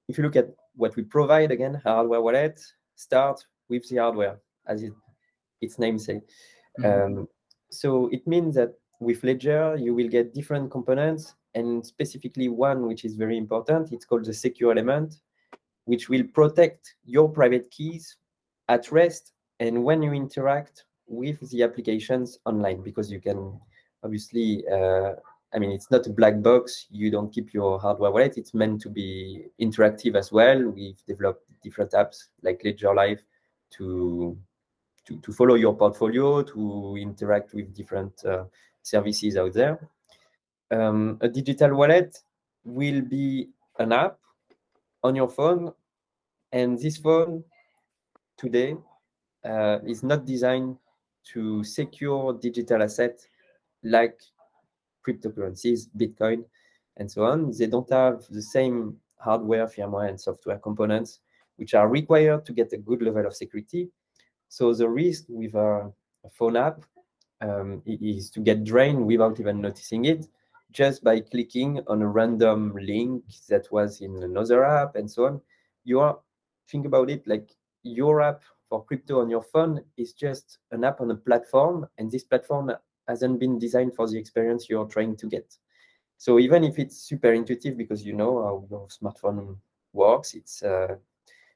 if 0.08 0.18
you 0.18 0.24
look 0.24 0.36
at 0.36 0.48
what 0.74 0.96
we 0.96 1.02
provide, 1.02 1.50
again, 1.50 1.80
hardware 1.84 2.20
wallet, 2.20 2.60
start 2.96 3.44
with 3.68 3.88
the 3.88 3.96
hardware, 3.96 4.40
as 4.66 4.82
it, 4.82 4.92
its 5.60 5.78
name 5.78 5.98
says. 5.98 6.22
Mm 6.78 6.84
-hmm. 6.84 7.04
um, 7.04 7.28
so 7.70 8.08
it 8.10 8.26
means 8.26 8.54
that 8.54 8.70
with 9.00 9.22
Ledger, 9.22 9.76
you 9.76 9.94
will 9.94 10.08
get 10.08 10.34
different 10.34 10.70
components, 10.70 11.34
and 11.54 11.84
specifically 11.84 12.48
one 12.48 12.86
which 12.86 13.04
is 13.04 13.16
very 13.16 13.36
important, 13.36 13.92
it's 13.92 14.06
called 14.06 14.24
the 14.24 14.34
secure 14.34 14.72
element, 14.72 15.20
which 15.84 16.08
will 16.08 16.24
protect 16.32 16.96
your 17.04 17.32
private 17.32 17.68
keys 17.70 18.18
at 18.68 18.92
rest 18.92 19.32
and 19.60 19.84
when 19.84 20.02
you 20.02 20.12
interact 20.12 20.84
with 21.06 21.38
the 21.50 21.62
applications 21.62 22.38
online, 22.46 22.82
because 22.82 23.12
you 23.12 23.20
can 23.20 23.60
obviously 24.02 24.64
uh, 24.68 25.12
I 25.52 25.58
mean, 25.58 25.72
it's 25.72 25.90
not 25.90 26.06
a 26.06 26.10
black 26.10 26.42
box. 26.42 26.86
You 26.90 27.10
don't 27.10 27.32
keep 27.32 27.52
your 27.52 27.80
hardware 27.80 28.10
wallet. 28.10 28.38
It's 28.38 28.54
meant 28.54 28.80
to 28.82 28.88
be 28.88 29.46
interactive 29.60 30.14
as 30.14 30.30
well. 30.30 30.62
We've 30.68 31.02
developed 31.06 31.44
different 31.62 31.92
apps 31.92 32.28
like 32.42 32.62
Ledger 32.64 32.94
Live 32.94 33.22
to 33.78 34.38
to, 35.06 35.18
to 35.20 35.32
follow 35.32 35.54
your 35.54 35.74
portfolio, 35.76 36.42
to 36.42 36.96
interact 37.00 37.54
with 37.54 37.74
different 37.74 38.24
uh, 38.24 38.44
services 38.82 39.36
out 39.36 39.52
there. 39.54 39.88
Um, 40.70 41.18
a 41.20 41.28
digital 41.28 41.74
wallet 41.74 42.18
will 42.64 43.00
be 43.00 43.48
an 43.78 43.92
app 43.92 44.18
on 45.02 45.16
your 45.16 45.28
phone, 45.28 45.72
and 46.52 46.78
this 46.78 46.98
phone 46.98 47.42
today 48.36 48.76
uh, 49.44 49.78
is 49.86 50.02
not 50.02 50.26
designed 50.26 50.76
to 51.32 51.64
secure 51.64 52.34
digital 52.34 52.82
assets 52.82 53.26
like 53.82 54.20
cryptocurrencies, 55.06 55.88
Bitcoin, 55.96 56.44
and 56.96 57.10
so 57.10 57.24
on. 57.24 57.52
They 57.56 57.66
don't 57.66 57.90
have 57.90 58.26
the 58.30 58.42
same 58.42 58.96
hardware, 59.18 59.66
firmware, 59.66 60.08
and 60.08 60.20
software 60.20 60.58
components 60.58 61.20
which 61.60 61.74
are 61.74 61.88
required 61.88 62.46
to 62.46 62.54
get 62.54 62.72
a 62.72 62.78
good 62.78 63.02
level 63.02 63.26
of 63.26 63.36
security. 63.36 63.90
So 64.48 64.72
the 64.72 64.88
risk 64.88 65.24
with 65.28 65.54
a, 65.54 65.92
phone 66.32 66.56
app 66.56 66.84
um, 67.40 67.82
is 67.86 68.30
to 68.30 68.40
get 68.40 68.64
drained 68.64 69.06
without 69.06 69.40
even 69.40 69.60
noticing 69.60 70.06
it, 70.06 70.26
just 70.70 71.02
by 71.04 71.20
clicking 71.20 71.80
on 71.86 72.02
a 72.02 72.08
random 72.08 72.74
link 72.80 73.24
that 73.48 73.70
was 73.70 74.00
in 74.00 74.22
another 74.22 74.64
app 74.64 74.96
and 74.96 75.10
so 75.10 75.26
on. 75.26 75.40
You 75.84 76.00
are 76.00 76.18
think 76.68 76.86
about 76.86 77.10
it 77.10 77.26
like 77.26 77.50
your 77.82 78.20
app 78.20 78.42
for 78.68 78.84
crypto 78.84 79.20
on 79.20 79.28
your 79.28 79.42
phone 79.42 79.82
is 79.96 80.12
just 80.12 80.58
an 80.70 80.84
app 80.84 81.00
on 81.00 81.10
a 81.10 81.16
platform, 81.16 81.86
and 81.98 82.10
this 82.10 82.24
platform 82.24 82.70
hasn't 83.10 83.38
been 83.38 83.58
designed 83.58 83.94
for 83.94 84.08
the 84.08 84.18
experience 84.18 84.68
you're 84.68 84.86
trying 84.86 85.16
to 85.16 85.26
get. 85.26 85.56
So 86.16 86.38
even 86.38 86.64
if 86.64 86.78
it's 86.78 86.96
super 86.96 87.32
intuitive 87.32 87.76
because 87.76 88.04
you 88.04 88.12
know 88.12 88.42
how 88.42 88.66
your 88.70 88.88
smartphone 88.88 89.56
works, 89.92 90.34
it's 90.34 90.62
uh, 90.62 90.96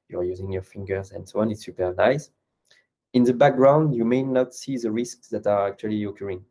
you're 0.09 0.25
using 0.25 0.51
your 0.51 0.63
fingers 0.63 1.13
and 1.13 1.29
so 1.29 1.41
on, 1.41 1.51
it's 1.51 1.65
super 1.65 1.95
nice. 1.97 2.31
In 3.13 3.25
the 3.25 3.33
background, 3.33 3.95
you 3.95 4.05
may 4.05 4.23
not 4.23 4.55
see 4.55 4.77
the 4.77 4.91
risks 4.91 5.29
that 5.29 5.47
are 5.47 5.69
actually 5.69 6.03
occurring. 6.05 6.45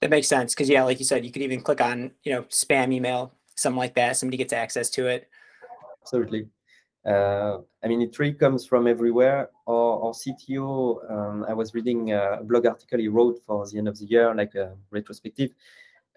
That 0.00 0.10
makes 0.10 0.28
sense 0.28 0.54
because 0.54 0.68
yeah, 0.68 0.84
like 0.84 0.98
you 0.98 1.04
said, 1.04 1.24
you 1.24 1.32
could 1.32 1.42
even 1.42 1.60
click 1.60 1.80
on 1.80 2.12
you 2.22 2.32
know 2.32 2.42
spam 2.44 2.92
email, 2.92 3.32
something 3.56 3.78
like 3.78 3.94
that. 3.94 4.16
Somebody 4.16 4.38
gets 4.38 4.52
access 4.52 4.88
to 4.90 5.06
it. 5.06 5.28
Absolutely. 6.02 6.48
Uh, 7.06 7.58
I 7.82 7.88
mean, 7.88 8.02
it 8.02 8.18
really 8.18 8.34
comes 8.34 8.66
from 8.66 8.86
everywhere. 8.86 9.50
Our, 9.66 10.02
our 10.04 10.12
CTO, 10.12 11.10
um, 11.10 11.44
I 11.48 11.54
was 11.54 11.74
reading 11.74 12.12
a 12.12 12.40
blog 12.42 12.66
article 12.66 12.98
he 12.98 13.08
wrote 13.08 13.42
for 13.46 13.66
the 13.66 13.78
end 13.78 13.88
of 13.88 13.98
the 13.98 14.06
year, 14.06 14.34
like 14.34 14.54
a 14.54 14.76
retrospective. 14.90 15.54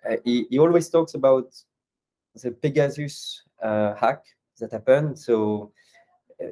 Uh, 0.10 0.18
he, 0.26 0.48
he 0.50 0.60
always 0.60 0.90
talks 0.90 1.14
about 1.14 1.54
the 2.36 2.52
Pegasus 2.52 3.44
uh, 3.62 3.94
hack 3.96 4.24
that 4.60 4.72
happened. 4.72 5.18
So 5.18 5.72
uh, 6.42 6.48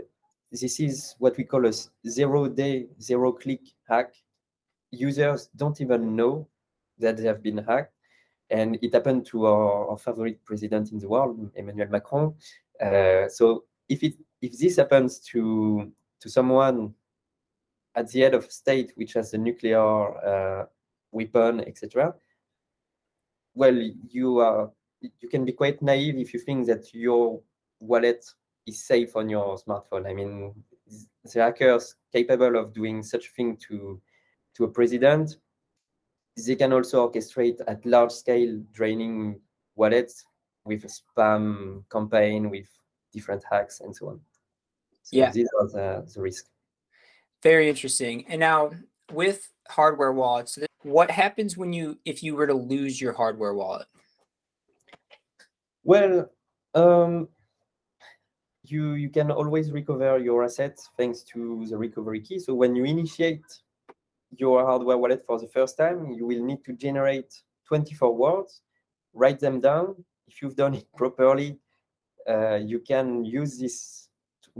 this 0.52 0.80
is 0.80 1.16
what 1.20 1.38
we 1.38 1.44
call 1.44 1.66
a 1.66 1.74
zero-day, 2.08 2.88
zero-click 3.02 3.62
hack. 3.88 4.14
Users 4.92 5.50
don't 5.56 5.80
even 5.82 6.16
know 6.16 6.48
that 7.00 7.18
they 7.18 7.24
have 7.24 7.42
been 7.42 7.58
hacked. 7.58 7.94
And 8.52 8.80
it 8.82 8.94
happened 8.94 9.26
to 9.28 9.46
our, 9.46 9.90
our 9.90 9.98
favorite 9.98 10.44
president 10.44 10.92
in 10.92 11.00
the 11.00 11.08
world, 11.08 11.52
Emmanuel 11.56 11.90
Macron. 11.90 12.34
Uh, 12.82 13.28
so 13.28 13.66
if 13.89 14.03
it 14.03 14.13
if 14.41 14.58
this 14.58 14.77
happens 14.77 15.19
to 15.19 15.91
to 16.22 16.29
someone 16.29 16.93
at 17.96 18.10
the 18.12 18.22
head 18.22 18.34
of 18.34 18.51
state 18.51 18.93
which 18.96 19.13
has 19.13 19.34
a 19.34 19.38
nuclear 19.38 19.81
uh, 19.81 20.65
weapon, 21.12 21.62
etc., 21.62 22.13
well, 23.55 23.75
you 24.10 24.39
are 24.39 24.72
you 25.01 25.29
can 25.29 25.43
be 25.43 25.51
quite 25.51 25.81
naive 25.81 26.17
if 26.17 26.34
you 26.34 26.39
think 26.39 26.67
that 26.67 26.93
your 26.93 27.41
wallet 27.79 28.25
is 28.67 28.86
safe 28.86 29.15
on 29.15 29.29
your 29.29 29.58
smartphone. 29.58 30.08
I 30.08 30.13
mean, 30.13 30.53
the 31.24 31.41
hackers 31.41 31.96
capable 32.13 32.58
of 32.58 32.74
doing 32.74 33.03
such 33.03 33.29
thing 33.31 33.58
to 33.67 34.01
to 34.55 34.63
a 34.65 34.67
president, 34.67 35.38
they 36.46 36.55
can 36.55 36.74
also 36.74 37.10
orchestrate 37.10 37.60
at 37.67 37.86
large 37.86 38.12
scale 38.12 38.62
draining 38.72 39.39
wallets 39.75 40.25
with 40.65 40.84
a 40.86 40.88
spam 40.88 41.84
campaign, 41.89 42.50
with 42.50 42.67
different 43.12 43.44
hacks 43.50 43.82
and 43.82 43.96
so 43.96 44.10
on. 44.10 44.22
So 45.04 45.18
yeah. 45.18 45.32
these 45.32 45.50
are 45.60 45.68
the, 45.68 46.12
the 46.13 46.22
risk. 46.22 46.46
Very 47.42 47.70
interesting. 47.70 48.25
And 48.28 48.39
now 48.39 48.72
with 49.12 49.50
hardware 49.70 50.12
wallets, 50.12 50.60
what 50.84 51.12
happens 51.12 51.58
when 51.58 51.74
you 51.74 51.98
if 52.06 52.24
you 52.24 52.36
were 52.36 52.48
to 52.48 52.54
lose 52.54 53.01
your 53.01 53.13
hardware 53.13 53.54
wallet? 53.54 53.88
Well, 55.84 56.30
Um, 56.75 57.30
you 58.63 58.94
you 58.94 59.10
can 59.10 59.32
always 59.32 59.72
recover 59.72 60.20
your 60.20 60.44
assets 60.44 60.89
thanks 60.98 61.24
to 61.24 61.66
the 61.66 61.78
recovery 61.78 62.22
key. 62.22 62.39
So 62.39 62.54
when 62.54 62.75
you 62.75 62.86
initiate 62.86 63.46
your 64.38 64.63
hardware 64.63 64.98
wallet 64.98 65.24
for 65.25 65.39
the 65.39 65.48
first 65.48 65.78
time, 65.78 66.12
you 66.12 66.28
will 66.28 66.44
need 66.44 66.63
to 66.66 66.74
generate 66.74 67.34
24 67.68 68.16
words, 68.16 68.62
write 69.13 69.39
them 69.39 69.60
down. 69.60 70.06
If 70.28 70.42
you've 70.42 70.56
done 70.56 70.75
it 70.75 70.86
properly, 70.96 71.58
you 72.66 72.80
can 72.80 73.26
use 73.26 73.58
this 73.60 74.10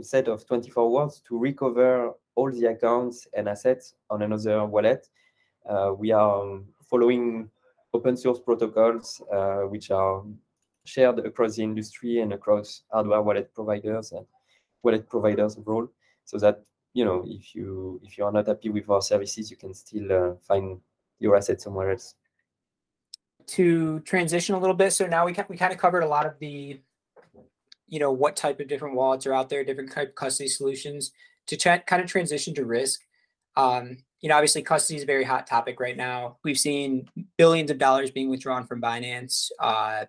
set 0.02 0.28
of 0.28 0.46
24 0.48 0.92
words 0.92 1.22
to 1.28 1.38
recover 1.38 2.14
all 2.36 2.52
the 2.52 2.66
accounts 2.68 3.28
and 3.34 3.50
assets 3.50 3.96
on 4.10 4.22
another 4.22 4.66
wallet. 4.66 5.10
Uh, 5.70 5.94
we 5.98 6.12
are 6.12 6.62
following 6.90 7.50
open 7.94 8.16
source 8.16 8.40
protocols, 8.40 9.22
uh, 9.32 9.62
which 9.62 9.92
are 9.92 10.24
shared 10.86 11.20
across 11.20 11.56
the 11.56 11.64
industry 11.64 12.20
and 12.20 12.34
across 12.34 12.84
hardware 12.92 13.22
wallet 13.22 13.54
providers 13.54 14.12
and 14.12 14.26
wallet 14.84 15.08
providers 15.10 15.58
overall, 15.58 15.88
so 16.26 16.38
that 16.38 16.64
you 16.94 17.06
know 17.06 17.24
if 17.28 17.54
you 17.54 18.00
if 18.04 18.18
you 18.18 18.24
are 18.26 18.32
not 18.32 18.48
happy 18.48 18.70
with 18.70 18.90
our 18.90 19.02
services, 19.02 19.52
you 19.52 19.58
can 19.58 19.74
still 19.74 20.12
uh, 20.12 20.34
find 20.48 20.80
your 21.20 21.36
assets 21.36 21.64
somewhere 21.64 21.92
else. 21.92 22.16
To 23.48 24.00
transition 24.02 24.56
a 24.56 24.60
little 24.60 24.76
bit, 24.76 24.94
so 24.94 25.08
now 25.08 25.26
we 25.26 25.36
we 25.50 25.58
kind 25.58 25.74
of 25.74 25.80
covered 25.80 26.04
a 26.04 26.08
lot 26.08 26.26
of 26.26 26.38
the, 26.40 26.80
you 27.90 28.00
know, 28.00 28.12
what 28.12 28.36
type 28.36 28.60
of 28.60 28.68
different 28.68 28.96
wallets 28.96 29.26
are 29.26 29.34
out 29.34 29.50
there, 29.50 29.64
different 29.64 29.92
type 29.92 30.10
of 30.10 30.16
custody 30.16 30.50
solutions. 30.50 31.12
To 31.48 31.58
kind 31.58 32.04
of 32.04 32.08
transition 32.08 32.54
to 32.56 32.66
risk, 32.66 33.02
um, 33.58 33.98
you 34.22 34.30
know, 34.30 34.36
obviously 34.36 34.62
custody 34.62 34.98
is 34.98 35.04
a 35.04 35.08
very 35.08 35.24
hot 35.24 35.48
topic 35.48 35.80
right 35.80 35.98
now. 35.98 36.38
We've 36.44 36.60
seen 36.60 37.10
billions 37.38 37.72
of 37.72 37.78
dollars 37.78 38.12
being 38.12 38.30
withdrawn 38.30 38.68
from 38.68 38.82
Binance. 38.82 39.50
Uh, 39.60 40.06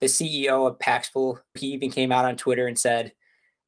the 0.00 0.06
CEO 0.06 0.68
of 0.68 0.78
Paxful, 0.78 1.40
he 1.54 1.68
even 1.68 1.90
came 1.90 2.12
out 2.12 2.24
on 2.24 2.36
Twitter 2.36 2.66
and 2.66 2.78
said, 2.78 3.12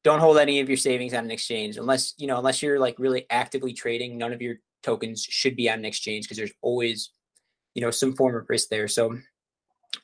"Don't 0.03 0.19
hold 0.19 0.37
any 0.37 0.59
of 0.59 0.69
your 0.69 0.77
savings 0.77 1.13
on 1.13 1.25
an 1.25 1.31
exchange 1.31 1.77
unless 1.77 2.13
you 2.17 2.27
know 2.27 2.37
unless 2.37 2.61
you're 2.61 2.79
like 2.79 2.95
really 2.99 3.25
actively 3.29 3.73
trading. 3.73 4.17
None 4.17 4.33
of 4.33 4.41
your 4.41 4.55
tokens 4.83 5.23
should 5.23 5.55
be 5.55 5.69
on 5.69 5.79
an 5.79 5.85
exchange 5.85 6.25
because 6.25 6.37
there's 6.37 6.53
always, 6.61 7.11
you 7.73 7.81
know, 7.81 7.91
some 7.91 8.15
form 8.15 8.35
of 8.35 8.49
risk 8.49 8.69
there." 8.69 8.87
So, 8.87 9.17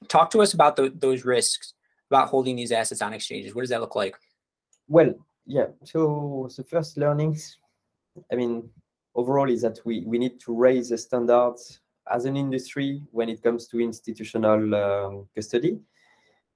talk 0.07 0.31
to 0.31 0.41
us 0.41 0.53
about 0.53 0.75
the, 0.75 0.91
those 0.95 1.23
risks 1.23 1.72
about 2.13 2.29
holding 2.29 2.55
these 2.55 2.71
assets 2.71 3.01
on 3.01 3.13
exchanges. 3.13 3.53
What 3.53 3.61
does 3.61 3.69
that 3.69 3.81
look 3.81 3.95
like? 3.95 4.15
Well, 4.87 5.13
yeah. 5.45 5.67
So 5.83 6.49
the 6.55 6.63
first 6.63 6.97
learnings, 6.97 7.57
I 8.31 8.35
mean, 8.35 8.69
overall, 9.15 9.49
is 9.49 9.61
that 9.61 9.79
we 9.85 10.03
we 10.05 10.17
need 10.17 10.39
to 10.45 10.55
raise 10.55 10.89
the 10.89 10.97
standards 10.97 11.79
as 12.11 12.25
an 12.25 12.35
industry 12.35 13.01
when 13.11 13.29
it 13.29 13.41
comes 13.41 13.67
to 13.69 13.79
institutional 13.79 14.75
um, 14.75 15.27
custody 15.35 15.79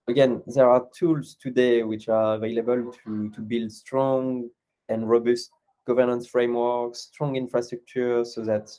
again, 0.07 0.41
there 0.47 0.69
are 0.69 0.87
tools 0.97 1.35
today 1.35 1.83
which 1.83 2.07
are 2.09 2.35
available 2.35 2.91
to, 3.03 3.29
to 3.29 3.41
build 3.41 3.71
strong 3.71 4.49
and 4.89 5.09
robust 5.09 5.51
governance 5.85 6.27
frameworks, 6.27 6.99
strong 6.99 7.35
infrastructure, 7.35 8.23
so 8.23 8.43
that 8.43 8.71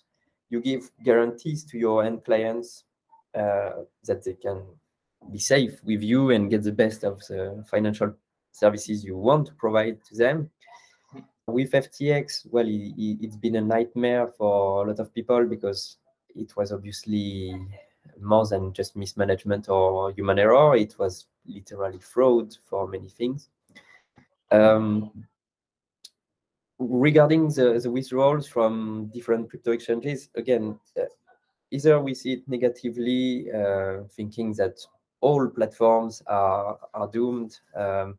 you 0.51 0.61
give 0.61 0.91
guarantees 1.05 1.65
to 1.65 1.79
your 1.79 2.05
end 2.05 2.25
clients 2.25 2.85
uh, 3.35 3.71
that 4.05 4.25
they 4.25 4.35
can 4.35 4.63
be 5.33 5.39
safe 5.39 5.83
with 5.85 6.03
you 6.03 6.31
and 6.31 6.51
get 6.51 6.63
the 6.63 6.73
best 6.73 7.05
of 7.05 7.19
the 7.29 7.65
financial 7.71 8.15
services 8.53 9.05
you 9.05 9.17
want 9.17 9.47
to 9.47 9.53
provide 9.55 10.03
to 10.05 10.15
them. 10.17 10.51
With 11.47 11.73
FTX, 11.73 12.47
well, 12.51 12.67
it, 12.67 12.95
it's 12.99 13.37
been 13.37 13.57
a 13.57 13.61
nightmare 13.61 14.27
for 14.27 14.85
a 14.85 14.89
lot 14.89 15.01
of 15.01 15.15
people 15.15 15.47
because 15.47 15.97
it 16.35 16.55
was 16.57 16.73
obviously 16.73 17.55
more 18.21 18.47
than 18.47 18.73
just 18.73 18.97
mismanagement 18.97 19.69
or 19.69 20.13
human 20.13 20.39
error. 20.39 20.77
It 20.77 20.99
was 20.99 21.27
literally 21.47 21.99
fraud 21.99 22.57
for 22.69 22.87
many 22.87 23.09
things. 23.09 23.49
Um, 24.51 25.25
regarding 26.79 27.49
the, 27.49 27.81
the 27.83 27.91
withdrawals 27.91 28.47
from 28.47 29.11
different 29.13 29.51
crypto 29.51 29.73
exchanges, 29.73 30.29
again, 30.35 30.79
uh, 30.99 31.05
either 31.71 32.01
we 32.01 32.15
see 32.15 32.35
it 32.35 32.49
negatively, 32.49 33.51
uh, 33.53 34.03
thinking 34.15 34.53
that 34.55 34.79
all 35.21 35.49
platforms 35.49 36.23
are, 36.27 36.79
are 36.95 37.09
doomed, 37.09 37.59
um, 37.75 38.19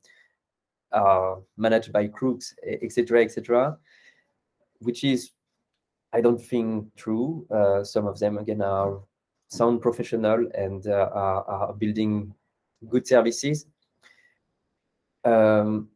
are 0.92 1.40
managed 1.58 1.92
by 1.94 2.08
crooks, 2.08 2.56
etc., 2.66 3.24
etc., 3.24 3.78
which 4.80 5.04
is, 5.04 5.32
I 6.14 6.22
don't 6.22 6.42
think, 6.42 6.94
true. 6.96 7.46
Uh, 7.52 7.84
some 7.84 8.08
of 8.08 8.20
them, 8.20 8.38
again, 8.38 8.62
are 8.62 9.00
sound 9.50 9.82
professional 9.82 10.48
and 10.54 10.88
uh, 10.88 11.10
are, 11.14 11.44
are, 11.44 11.74
building 11.74 12.34
good 12.88 13.06
services. 13.08 13.66
Um, 15.26 15.90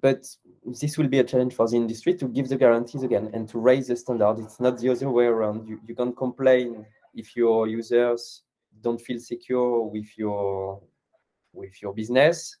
but 0.00 0.26
this 0.64 0.96
will 0.96 1.08
be 1.08 1.18
a 1.18 1.24
challenge 1.24 1.54
for 1.54 1.68
the 1.68 1.76
industry 1.76 2.14
to 2.14 2.28
give 2.28 2.48
the 2.48 2.56
guarantees 2.56 3.02
again 3.02 3.30
and 3.32 3.48
to 3.48 3.58
raise 3.58 3.88
the 3.88 3.96
standard. 3.96 4.38
It's 4.38 4.60
not 4.60 4.78
the 4.78 4.90
other 4.90 5.10
way 5.10 5.24
around. 5.24 5.68
You, 5.68 5.80
you 5.86 5.94
can't 5.94 6.16
complain 6.16 6.86
if 7.14 7.36
your 7.36 7.66
users 7.66 8.42
don't 8.82 9.00
feel 9.00 9.18
secure 9.18 9.82
with 9.82 10.16
your 10.16 10.80
with 11.52 11.80
your 11.82 11.92
business 11.92 12.56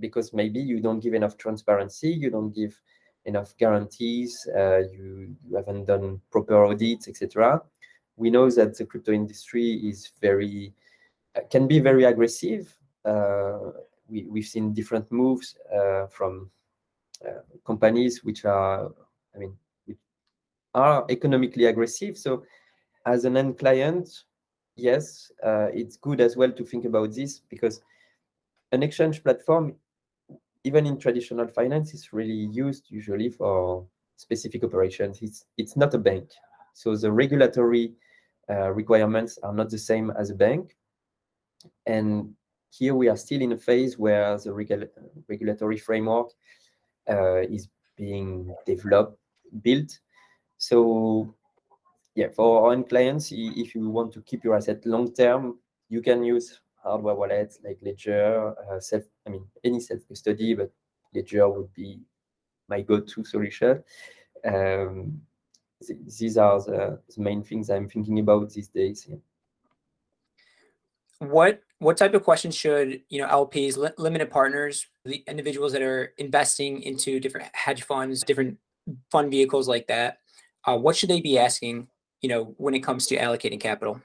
because 0.00 0.32
maybe 0.32 0.58
you 0.58 0.80
don't 0.80 1.00
give 1.00 1.14
enough 1.14 1.36
transparency, 1.36 2.10
you 2.10 2.30
don't 2.30 2.54
give 2.54 2.80
enough 3.24 3.56
guarantees, 3.56 4.48
uh, 4.56 4.78
you, 4.78 5.36
you 5.46 5.56
haven't 5.56 5.84
done 5.84 6.20
proper 6.30 6.64
audits, 6.64 7.06
etc 7.06 7.62
we 8.16 8.30
know 8.30 8.50
that 8.50 8.76
the 8.76 8.84
crypto 8.84 9.12
industry 9.12 9.74
is 9.88 10.10
very 10.20 10.72
uh, 11.36 11.40
can 11.50 11.66
be 11.66 11.78
very 11.80 12.04
aggressive. 12.04 12.76
Uh, 13.04 13.72
we, 14.08 14.26
we've 14.28 14.46
seen 14.46 14.74
different 14.74 15.10
moves 15.10 15.56
uh, 15.74 16.06
from 16.06 16.50
uh, 17.26 17.40
companies 17.66 18.22
which 18.22 18.44
are, 18.44 18.92
I 19.34 19.38
mean, 19.38 19.56
are 20.74 21.04
economically 21.08 21.66
aggressive. 21.66 22.18
So, 22.18 22.44
as 23.06 23.24
an 23.24 23.36
end 23.36 23.58
client, 23.58 24.08
yes, 24.76 25.30
uh, 25.44 25.68
it's 25.72 25.96
good 25.96 26.20
as 26.20 26.36
well 26.36 26.50
to 26.52 26.64
think 26.64 26.84
about 26.84 27.12
this 27.14 27.40
because 27.48 27.80
an 28.72 28.82
exchange 28.82 29.22
platform, 29.22 29.74
even 30.64 30.86
in 30.86 30.98
traditional 30.98 31.46
finance, 31.48 31.94
is 31.94 32.12
really 32.12 32.48
used 32.52 32.90
usually 32.90 33.28
for 33.28 33.86
specific 34.16 34.64
operations. 34.64 35.20
It's 35.22 35.44
it's 35.58 35.76
not 35.76 35.94
a 35.94 35.98
bank. 35.98 36.30
So 36.74 36.96
the 36.96 37.12
regulatory 37.12 37.92
uh, 38.48 38.70
requirements 38.72 39.38
are 39.42 39.52
not 39.52 39.70
the 39.70 39.78
same 39.78 40.10
as 40.10 40.30
a 40.30 40.34
bank. 40.34 40.76
And 41.86 42.34
here 42.70 42.94
we 42.94 43.08
are 43.08 43.16
still 43.16 43.42
in 43.42 43.52
a 43.52 43.56
phase 43.56 43.98
where 43.98 44.38
the 44.38 44.52
regula 44.52 44.86
regulatory 45.28 45.76
framework 45.76 46.30
uh, 47.08 47.42
is 47.42 47.68
being 47.96 48.54
developed, 48.66 49.18
built. 49.62 49.98
So 50.56 51.34
yeah, 52.14 52.28
for 52.34 52.66
our 52.66 52.72
own 52.72 52.84
clients, 52.84 53.32
if 53.32 53.74
you 53.74 53.88
want 53.88 54.12
to 54.12 54.22
keep 54.22 54.44
your 54.44 54.56
asset 54.56 54.84
long 54.84 55.12
term, 55.12 55.58
you 55.88 56.02
can 56.02 56.22
use 56.22 56.60
hardware 56.82 57.14
wallets 57.14 57.58
like 57.64 57.78
Ledger, 57.82 58.54
uh, 58.70 58.80
self, 58.80 59.04
I 59.26 59.30
mean, 59.30 59.46
any 59.64 59.80
self 59.80 60.00
custody, 60.08 60.54
but 60.54 60.70
Ledger 61.14 61.48
would 61.48 61.72
be 61.72 62.00
my 62.68 62.82
go-to 62.82 63.24
solution. 63.24 63.82
Um, 64.44 65.22
these 66.18 66.36
are 66.36 66.60
the, 66.60 67.00
the, 67.14 67.22
main 67.22 67.42
things 67.42 67.70
I'm 67.70 67.88
thinking 67.88 68.18
about 68.20 68.50
these 68.50 68.68
days. 68.68 69.06
Yeah. 69.08 69.16
What 71.18 71.60
what 71.78 71.96
type 71.96 72.14
of 72.14 72.24
questions 72.24 72.54
should 72.54 73.02
you 73.08 73.20
know 73.20 73.28
LPs, 73.28 73.76
li 73.76 73.90
limited 73.98 74.30
partners, 74.30 74.86
the 75.04 75.22
individuals 75.26 75.72
that 75.72 75.82
are 75.82 76.12
investing 76.18 76.82
into 76.82 77.20
different 77.20 77.48
hedge 77.52 77.82
funds, 77.82 78.22
different 78.22 78.58
fund 79.10 79.30
vehicles 79.30 79.68
like 79.68 79.86
that? 79.88 80.18
Uh, 80.64 80.76
what 80.78 80.96
should 80.96 81.10
they 81.10 81.20
be 81.20 81.38
asking? 81.38 81.88
You 82.22 82.28
know, 82.28 82.54
when 82.56 82.74
it 82.74 82.80
comes 82.80 83.06
to 83.08 83.16
allocating 83.16 83.60
capital. 83.60 84.00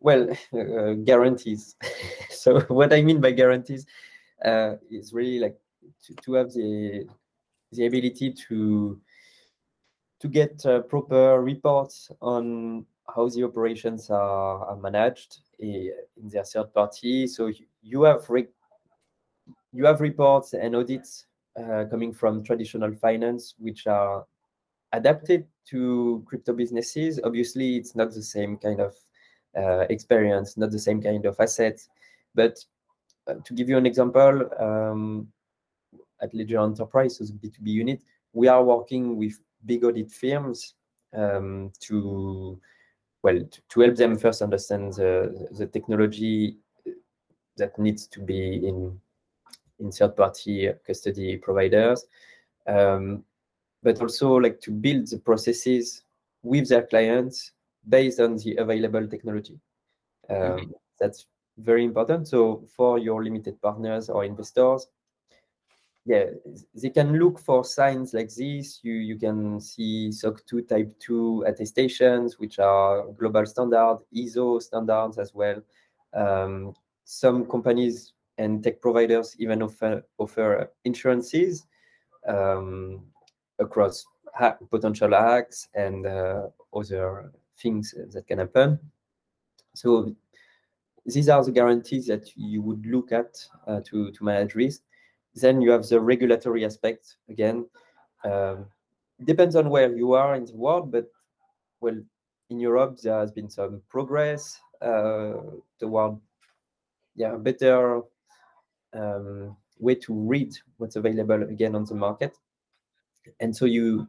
Well, 0.00 0.30
uh, 0.52 0.94
guarantees. 1.04 1.76
so 2.30 2.60
what 2.62 2.92
I 2.92 3.02
mean 3.02 3.20
by 3.20 3.30
guarantees 3.32 3.86
uh, 4.44 4.74
is 4.90 5.12
really 5.12 5.38
like 5.38 5.56
to, 6.06 6.14
to 6.14 6.34
have 6.34 6.52
the 6.52 7.06
the 7.72 7.86
ability 7.86 8.32
to 8.48 9.00
to 10.20 10.28
get 10.28 10.64
uh, 10.66 10.80
proper 10.82 11.40
reports 11.40 12.10
on 12.20 12.86
how 13.14 13.28
the 13.28 13.42
operations 13.42 14.10
are, 14.10 14.64
are 14.66 14.76
managed 14.76 15.40
eh, 15.60 15.88
in 16.16 16.28
their 16.28 16.44
third 16.44 16.72
party. 16.72 17.26
So 17.26 17.50
you 17.82 18.02
have 18.02 18.24
you 19.72 19.84
have 19.84 20.00
reports 20.00 20.52
and 20.54 20.76
audits 20.76 21.26
uh, 21.58 21.84
coming 21.90 22.12
from 22.12 22.44
traditional 22.44 22.94
finance, 22.94 23.54
which 23.58 23.86
are 23.86 24.24
adapted 24.92 25.46
to 25.70 26.22
crypto 26.26 26.52
businesses. 26.52 27.20
Obviously, 27.24 27.76
it's 27.76 27.94
not 27.94 28.12
the 28.12 28.22
same 28.22 28.56
kind 28.56 28.80
of 28.80 28.94
uh, 29.56 29.86
experience, 29.90 30.56
not 30.56 30.70
the 30.70 30.78
same 30.78 31.00
kind 31.00 31.26
of 31.26 31.36
assets. 31.40 31.88
But 32.34 32.58
uh, 33.26 33.34
to 33.44 33.54
give 33.54 33.68
you 33.68 33.76
an 33.76 33.86
example, 33.86 34.48
um, 34.58 35.28
at 36.22 36.32
Ledger 36.34 36.60
Enterprise, 36.60 37.16
so 37.16 37.24
the 37.24 37.32
B2B 37.32 37.66
unit, 37.66 38.02
we 38.32 38.48
are 38.48 38.62
working 38.62 39.16
with 39.16 39.38
big 39.66 39.84
audit 39.84 40.10
firms 40.10 40.74
um, 41.14 41.72
to 41.80 42.58
well 43.22 43.38
to, 43.38 43.60
to, 43.68 43.80
help 43.80 43.96
them 43.96 44.16
first 44.16 44.42
understand 44.42 44.94
the, 44.94 45.48
the 45.52 45.66
technology 45.66 46.56
that 47.56 47.78
needs 47.78 48.06
to 48.06 48.20
be 48.20 48.66
in 48.66 48.98
in 49.78 49.90
third 49.92 50.16
party 50.16 50.70
custody 50.86 51.36
providers 51.36 52.06
um, 52.66 53.22
but 53.82 54.00
also 54.00 54.34
like 54.34 54.60
to 54.60 54.70
build 54.70 55.06
the 55.08 55.18
processes 55.18 56.04
with 56.42 56.68
their 56.68 56.86
clients 56.86 57.52
based 57.88 58.20
on 58.20 58.36
the 58.36 58.56
available 58.56 59.06
technology 59.08 59.58
um, 60.30 60.36
mm 60.36 60.56
-hmm. 60.56 60.74
that's 60.98 61.26
very 61.56 61.84
important 61.84 62.28
so 62.28 62.62
for 62.76 62.98
your 62.98 63.22
limited 63.22 63.60
partners 63.60 64.08
or 64.08 64.24
investors 64.24 64.88
yeah, 66.04 66.24
they 66.74 66.90
can 66.90 67.18
look 67.18 67.38
for 67.38 67.64
signs 67.64 68.12
like 68.12 68.28
this. 68.34 68.80
You 68.82 68.94
you 68.94 69.18
can 69.18 69.60
see 69.60 70.10
SOC 70.10 70.44
2 70.46 70.62
Type 70.62 70.92
2 70.98 71.44
attestations, 71.46 72.38
which 72.38 72.58
are 72.58 73.06
global 73.18 73.46
standard, 73.46 73.98
ISO 74.14 74.60
standards 74.60 75.18
as 75.18 75.32
well. 75.32 75.62
Um, 76.12 76.74
some 77.04 77.46
companies 77.46 78.14
and 78.38 78.64
tech 78.64 78.80
providers 78.80 79.36
even 79.38 79.62
offer 79.62 80.02
offer 80.18 80.70
insurances 80.84 81.66
um, 82.26 83.02
across 83.62 84.06
potential 84.70 85.10
hacks 85.10 85.68
and 85.74 86.06
uh, 86.06 86.48
other 86.74 87.32
things 87.58 87.94
that 88.12 88.26
can 88.26 88.38
happen. 88.38 88.78
So 89.74 90.14
these 91.06 91.28
are 91.28 91.44
the 91.44 91.50
guarantees 91.50 92.06
that 92.06 92.30
you 92.36 92.62
would 92.62 92.86
look 92.86 93.12
at 93.12 93.38
uh, 93.66 93.80
to 93.86 94.12
to 94.12 94.24
manage 94.24 94.54
risk. 94.54 94.82
Then 95.34 95.60
you 95.60 95.70
have 95.70 95.86
the 95.88 96.00
regulatory 96.00 96.64
aspect 96.64 97.16
again. 97.28 97.66
Um, 98.24 98.66
depends 99.24 99.56
on 99.56 99.68
where 99.68 99.94
you 99.94 100.12
are 100.12 100.34
in 100.34 100.44
the 100.44 100.56
world, 100.56 100.92
but 100.92 101.10
well, 101.80 101.98
in 102.50 102.60
Europe 102.60 103.00
there 103.00 103.18
has 103.18 103.32
been 103.32 103.50
some 103.50 103.82
progress 103.88 104.60
uh, 104.80 105.34
toward 105.78 106.18
yeah 107.16 107.34
a 107.34 107.38
better 107.38 108.02
um, 108.92 109.56
way 109.78 109.94
to 109.96 110.14
read 110.14 110.54
what's 110.76 110.96
available 110.96 111.42
again 111.42 111.74
on 111.74 111.84
the 111.84 111.94
market, 111.94 112.38
and 113.40 113.54
so 113.54 113.64
you 113.64 114.08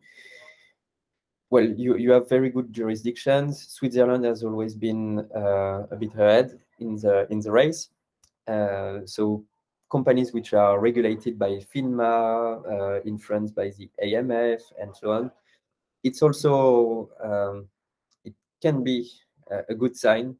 well 1.50 1.66
you 1.66 1.98
you 1.98 2.12
have 2.12 2.30
very 2.30 2.50
good 2.50 2.72
jurisdictions. 2.74 3.68
Switzerland 3.68 4.26
has 4.26 4.44
always 4.44 4.76
been 4.76 5.20
uh, 5.36 5.88
a 5.92 5.96
bit 5.96 6.14
ahead 6.14 6.60
in 6.80 6.96
the 6.96 7.28
in 7.30 7.40
the 7.40 7.52
race, 7.52 7.90
uh, 8.48 9.00
so 9.06 9.44
companies 9.94 10.34
which 10.34 10.54
are 10.54 10.80
regulated 10.80 11.38
by 11.38 11.62
FINMA, 11.72 12.66
uh, 12.66 13.02
in 13.06 13.16
France 13.20 13.52
by 13.52 13.70
the 13.78 13.88
AMF, 14.04 14.62
and 14.82 14.96
so 14.96 15.12
on. 15.12 15.32
It's 16.04 16.24
also, 16.24 17.12
um, 17.24 17.68
it 18.26 18.34
can 18.60 18.84
be 18.84 19.08
a 19.70 19.76
good 19.76 19.96
sign. 19.96 20.36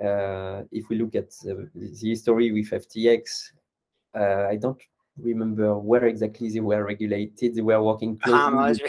Uh, 0.00 0.62
if 0.72 0.88
we 0.88 0.96
look 0.96 1.14
at 1.14 1.30
the, 1.42 1.68
the 1.74 2.08
history 2.08 2.50
with 2.50 2.70
FTX, 2.70 3.52
uh, 4.18 4.46
I 4.48 4.56
don't 4.56 4.80
remember 5.20 5.76
where 5.78 6.06
exactly 6.06 6.50
they 6.50 6.60
were 6.60 6.84
regulated. 6.84 7.54
They 7.54 7.62
were 7.62 7.82
working 7.82 8.18
closely. 8.18 8.88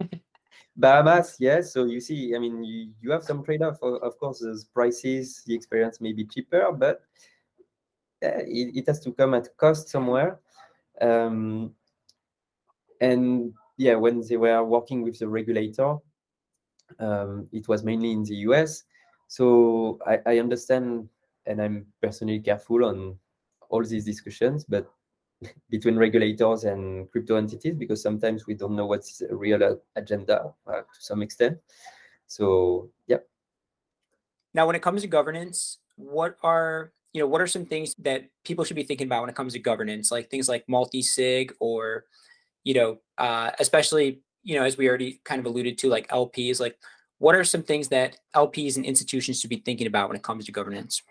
Bahamas, 0.76 1.36
yes. 1.38 1.72
So 1.72 1.84
you 1.84 2.00
see, 2.00 2.34
I 2.34 2.38
mean, 2.38 2.64
you, 2.64 2.90
you 3.02 3.10
have 3.10 3.22
some 3.22 3.44
trade-off. 3.44 3.82
Of 3.82 4.18
course, 4.18 4.40
those 4.40 4.64
prices, 4.64 5.42
the 5.46 5.54
experience 5.54 6.00
may 6.00 6.12
be 6.12 6.24
cheaper, 6.24 6.72
but 6.72 7.02
uh, 8.24 8.44
it, 8.46 8.76
it, 8.76 8.86
has 8.86 9.00
to 9.00 9.12
come 9.12 9.34
at 9.34 9.54
cost 9.56 9.88
somewhere. 9.88 10.40
Um, 11.00 11.72
and 13.00 13.52
yeah, 13.76 13.94
when 13.94 14.22
they 14.26 14.36
were 14.36 14.64
working 14.64 15.02
with 15.02 15.18
the 15.18 15.28
regulator, 15.28 15.96
um, 16.98 17.48
it 17.52 17.68
was 17.68 17.84
mainly 17.84 18.12
in 18.12 18.24
the 18.24 18.36
US. 18.48 18.84
So 19.28 19.98
I, 20.06 20.18
I, 20.26 20.38
understand, 20.38 21.08
and 21.46 21.62
I'm 21.62 21.86
personally 22.02 22.40
careful 22.40 22.84
on 22.84 23.16
all 23.68 23.84
these 23.84 24.04
discussions, 24.04 24.64
but 24.64 24.90
between 25.70 25.96
regulators 25.96 26.64
and 26.64 27.10
crypto 27.10 27.36
entities, 27.36 27.74
because 27.74 28.02
sometimes 28.02 28.46
we 28.46 28.54
don't 28.54 28.76
know 28.76 28.86
what's 28.86 29.18
the 29.18 29.34
real 29.34 29.80
agenda 29.96 30.52
uh, 30.66 30.80
to 30.80 31.00
some 31.00 31.22
extent. 31.22 31.58
So 32.26 32.90
yeah. 33.06 33.18
Now, 34.52 34.66
when 34.66 34.76
it 34.76 34.82
comes 34.82 35.02
to 35.02 35.08
governance, 35.08 35.78
what 35.96 36.36
are 36.42 36.92
you 37.12 37.20
know, 37.20 37.26
what 37.26 37.40
are 37.40 37.46
some 37.46 37.64
things 37.64 37.94
that 37.98 38.24
people 38.44 38.64
should 38.64 38.76
be 38.76 38.84
thinking 38.84 39.06
about 39.06 39.22
when 39.22 39.30
it 39.30 39.36
comes 39.36 39.52
to 39.54 39.58
governance, 39.58 40.10
like 40.12 40.30
things 40.30 40.48
like 40.48 40.68
multi-sig 40.68 41.52
or, 41.58 42.04
you 42.62 42.74
know, 42.74 42.98
uh, 43.18 43.50
especially, 43.58 44.20
you 44.44 44.54
know, 44.56 44.64
as 44.64 44.76
we 44.76 44.88
already 44.88 45.20
kind 45.24 45.40
of 45.40 45.46
alluded 45.46 45.76
to, 45.78 45.88
like 45.88 46.08
LPs, 46.08 46.60
like 46.60 46.78
what 47.18 47.34
are 47.34 47.44
some 47.44 47.62
things 47.62 47.88
that 47.88 48.16
LPs 48.34 48.76
and 48.76 48.84
institutions 48.84 49.40
should 49.40 49.50
be 49.50 49.56
thinking 49.64 49.86
about 49.86 50.08
when 50.08 50.16
it 50.16 50.22
comes 50.22 50.44
to 50.46 50.52
governance? 50.52 51.02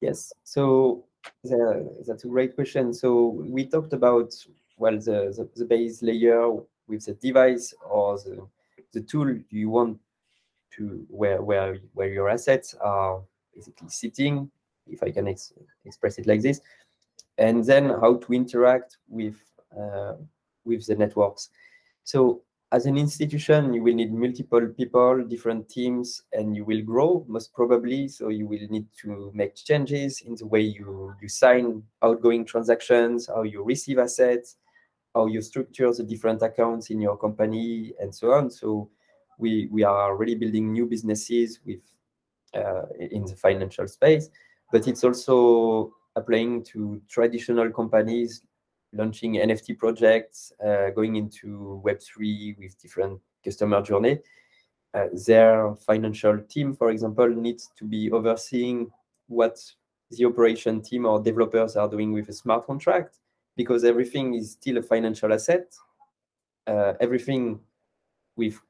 Yes, 0.00 0.32
so 0.42 1.04
that's 2.06 2.24
a 2.24 2.28
great 2.28 2.54
question. 2.54 2.92
So 2.92 3.26
we 3.26 3.66
talked 3.66 3.92
about, 3.92 4.34
well, 4.76 4.96
the, 4.96 5.32
the, 5.36 5.48
the 5.56 5.64
base 5.64 6.02
layer 6.02 6.50
with 6.86 7.06
the 7.06 7.14
device 7.14 7.74
or 7.88 8.18
the, 8.18 8.46
the 8.92 9.00
tool 9.00 9.36
you 9.50 9.70
want 9.70 9.98
to 10.76 11.06
where, 11.08 11.42
where, 11.42 11.78
where 11.92 12.08
your 12.08 12.28
assets 12.28 12.74
are 12.80 13.22
basically 13.54 13.88
sitting 13.88 14.50
if 14.86 15.02
I 15.02 15.10
can 15.10 15.28
ex 15.28 15.52
express 15.84 16.18
it 16.18 16.26
like 16.26 16.42
this, 16.42 16.60
and 17.38 17.64
then 17.64 17.88
how 17.88 18.16
to 18.16 18.32
interact 18.34 18.98
with 19.08 19.36
uh, 19.78 20.14
with 20.64 20.86
the 20.86 20.94
networks. 20.94 21.50
So 22.04 22.42
as 22.74 22.86
an 22.86 22.98
institution, 22.98 23.72
you 23.72 23.82
will 23.82 23.94
need 23.94 24.12
multiple 24.12 24.66
people, 24.76 25.24
different 25.24 25.68
teams, 25.68 26.22
and 26.32 26.56
you 26.56 26.64
will 26.64 26.82
grow 26.82 27.24
most 27.28 27.52
probably. 27.54 28.08
So 28.08 28.28
you 28.28 28.46
will 28.46 28.66
need 28.68 28.86
to 29.02 29.30
make 29.32 29.54
changes 29.54 30.22
in 30.26 30.34
the 30.34 30.46
way 30.46 30.60
you, 30.60 31.14
you 31.22 31.28
sign 31.28 31.82
outgoing 32.02 32.44
transactions, 32.44 33.28
how 33.28 33.42
you 33.42 33.62
receive 33.62 33.98
assets, 33.98 34.56
how 35.14 35.26
you 35.26 35.40
structure 35.40 35.92
the 35.92 36.02
different 36.02 36.42
accounts 36.42 36.90
in 36.90 37.00
your 37.00 37.16
company, 37.16 37.92
and 38.00 38.12
so 38.12 38.32
on. 38.32 38.50
So 38.50 38.90
we, 39.38 39.68
we 39.70 39.84
are 39.84 40.16
really 40.16 40.34
building 40.34 40.72
new 40.72 40.86
businesses 40.86 41.60
with 41.64 41.80
uh, 42.54 42.86
in 42.98 43.24
the 43.24 43.34
financial 43.34 43.88
space 43.88 44.30
but 44.74 44.88
it's 44.88 45.04
also 45.04 45.92
applying 46.16 46.62
to 46.64 47.00
traditional 47.08 47.70
companies 47.70 48.42
launching 48.94 49.34
NFT 49.34 49.78
projects, 49.78 50.52
uh, 50.64 50.90
going 50.90 51.16
into 51.16 51.82
Web3 51.84 52.58
with 52.58 52.80
different 52.80 53.20
customer 53.44 53.82
journey. 53.82 54.18
Uh, 54.92 55.06
their 55.26 55.74
financial 55.74 56.38
team, 56.48 56.74
for 56.74 56.90
example, 56.90 57.28
needs 57.28 57.70
to 57.76 57.84
be 57.84 58.10
overseeing 58.10 58.90
what 59.26 59.58
the 60.10 60.24
operation 60.24 60.80
team 60.80 61.04
or 61.04 61.20
developers 61.20 61.76
are 61.76 61.88
doing 61.88 62.12
with 62.12 62.28
a 62.28 62.32
smart 62.32 62.66
contract 62.66 63.18
because 63.56 63.84
everything 63.84 64.34
is 64.34 64.52
still 64.52 64.78
a 64.78 64.82
financial 64.82 65.32
asset. 65.32 65.74
Uh, 66.66 66.92
everything 67.00 67.58
with 68.36 68.60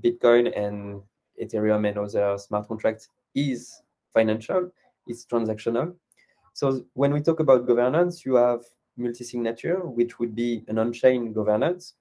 Bitcoin 0.00 0.56
and 0.56 1.02
Ethereum 1.40 1.86
and 1.88 1.98
other 1.98 2.38
smart 2.38 2.66
contracts 2.66 3.08
is 3.34 3.82
financial 4.12 4.70
it's 5.10 5.26
transactional. 5.26 5.94
So 6.52 6.84
when 6.94 7.12
we 7.12 7.20
talk 7.20 7.40
about 7.40 7.66
governance, 7.66 8.24
you 8.24 8.34
have 8.34 8.62
multi-signature, 9.00 9.80
which 9.80 10.18
would 10.18 10.34
be 10.34 10.64
an 10.68 10.78
on-chain 10.78 11.32
governance. 11.32 11.94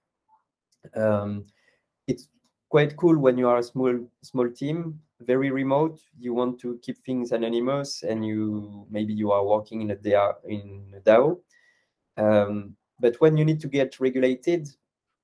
Um, 0.96 1.46
it's 2.08 2.30
quite 2.70 2.96
cool 2.98 3.18
when 3.18 3.38
you 3.38 3.48
are 3.48 3.58
a 3.58 3.64
small 3.64 4.00
small 4.22 4.50
team, 4.50 5.00
very 5.22 5.52
remote. 5.52 6.00
You 6.18 6.34
want 6.34 6.60
to 6.62 6.80
keep 6.82 7.04
things 7.06 7.32
anonymous, 7.32 8.04
and 8.04 8.26
you 8.26 8.86
maybe 8.90 9.14
you 9.14 9.32
are 9.32 9.46
working 9.46 9.82
in 9.82 9.92
a 9.92 9.96
DAO. 9.96 10.36
In 10.48 10.94
a 10.96 11.02
DAO. 11.02 11.40
Um, 12.18 12.76
but 13.00 13.16
when 13.22 13.38
you 13.38 13.46
need 13.46 13.60
to 13.62 13.68
get 13.68 14.00
regulated, 14.00 14.68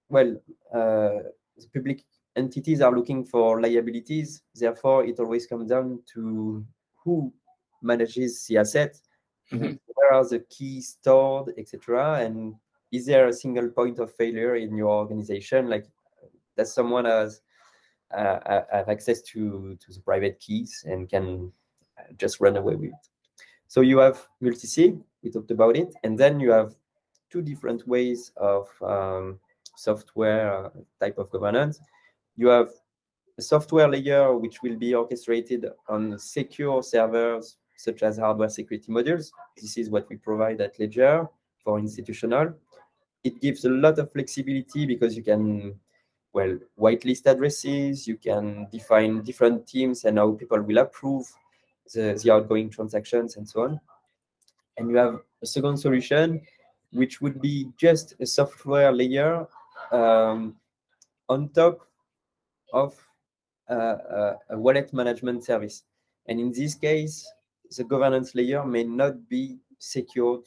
well, 0.09 0.35
uh, 0.73 1.29
the 1.57 1.67
public 1.73 2.03
entities 2.35 2.81
are 2.81 2.95
looking 2.95 3.25
for 3.25 3.61
liabilities. 3.61 4.41
Therefore, 4.53 5.05
it 5.05 5.19
always 5.19 5.47
comes 5.47 5.69
down 5.69 6.01
to 6.13 6.65
who 7.03 7.33
manages 7.81 8.45
the 8.47 8.57
asset, 8.57 8.99
mm-hmm. 9.51 9.73
where 9.93 10.13
are 10.13 10.27
the 10.27 10.39
keys 10.49 10.97
stored, 10.99 11.53
etc. 11.58 12.19
And 12.25 12.55
is 12.91 13.05
there 13.05 13.27
a 13.27 13.34
single 13.34 13.69
point 13.69 13.99
of 13.99 14.13
failure 14.13 14.55
in 14.55 14.75
your 14.75 14.89
organization, 14.89 15.69
like 15.69 15.86
that 16.55 16.67
someone 16.67 17.05
has 17.05 17.41
uh, 18.15 18.62
have 18.71 18.89
access 18.89 19.21
to 19.21 19.77
to 19.79 19.93
the 19.93 19.99
private 19.99 20.39
keys 20.39 20.84
and 20.88 21.10
can 21.10 21.51
just 22.17 22.39
run 22.39 22.58
away 22.58 22.75
with 22.75 22.89
it. 22.89 23.10
So 23.67 23.81
you 23.81 23.97
have 23.99 24.27
multi-sig, 24.41 24.99
we 25.23 25.31
talked 25.31 25.51
about 25.51 25.75
it, 25.75 25.93
and 26.03 26.17
then 26.17 26.39
you 26.39 26.51
have 26.51 26.75
two 27.29 27.41
different 27.41 27.88
ways 27.88 28.31
of 28.38 28.69
um, 28.81 29.39
software 29.75 30.65
uh, 30.65 30.69
type 30.99 31.17
of 31.17 31.29
governance. 31.31 31.79
You 32.38 32.47
have 32.47 32.69
a 33.38 33.41
software 33.41 33.89
layer 33.89 34.38
which 34.38 34.62
will 34.62 34.77
be 34.77 34.93
orchestrated 34.93 35.65
on 35.89 36.17
secure 36.19 36.84
servers 36.84 37.58
such 37.77 38.03
as 38.03 38.17
hardware 38.17 38.49
security 38.49 38.91
modules. 38.91 39.31
This 39.59 39.77
is 39.77 39.89
what 39.89 40.07
we 40.09 40.17
provide 40.17 40.61
at 40.61 40.79
Ledger 40.79 41.27
for 41.63 41.79
institutional. 41.79 42.53
It 43.23 43.41
gives 43.41 43.65
a 43.65 43.69
lot 43.69 43.99
of 43.99 44.11
flexibility 44.11 44.85
because 44.85 45.17
you 45.17 45.23
can, 45.23 45.79
well, 46.33 46.57
whitelist 46.79 47.25
addresses, 47.25 48.07
you 48.07 48.17
can 48.17 48.67
define 48.71 49.23
different 49.23 49.67
teams 49.67 50.05
and 50.05 50.17
how 50.17 50.31
people 50.33 50.61
will 50.61 50.77
approve 50.77 51.25
the, 51.93 52.19
the 52.21 52.31
outgoing 52.31 52.69
transactions 52.69 53.38
and 53.38 53.47
so 53.47 53.63
on. 53.63 53.79
And 54.77 54.89
you 54.89 54.97
have 54.97 55.21
a 55.41 55.45
second 55.45 55.77
solution, 55.77 56.41
which 56.91 57.21
would 57.21 57.41
be 57.41 57.69
just 57.77 58.15
a 58.19 58.25
software 58.25 58.91
layer 58.91 59.47
um, 59.91 60.55
on 61.29 61.49
top 61.49 61.88
of 62.73 62.95
uh, 63.69 64.33
a 64.49 64.57
wallet 64.57 64.93
management 64.93 65.43
service. 65.43 65.83
And 66.27 66.39
in 66.39 66.51
this 66.51 66.75
case, 66.75 67.27
the 67.75 67.84
governance 67.84 68.36
layer 68.36 68.65
may 68.65 68.84
not 68.84 69.28
be 69.28 69.58
secured 69.80 70.41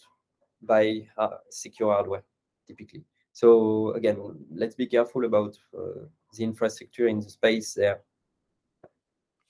by 0.62 1.06
uh, 1.16 1.38
secure 1.50 1.92
hardware, 1.92 2.24
typically. 2.66 3.04
So 3.32 3.92
again, 3.92 4.18
let's 4.50 4.74
be 4.74 4.86
careful 4.86 5.24
about 5.24 5.56
uh, 5.76 6.06
the 6.34 6.44
infrastructure 6.44 7.06
in 7.06 7.20
the 7.20 7.30
space 7.30 7.74
there. 7.74 8.00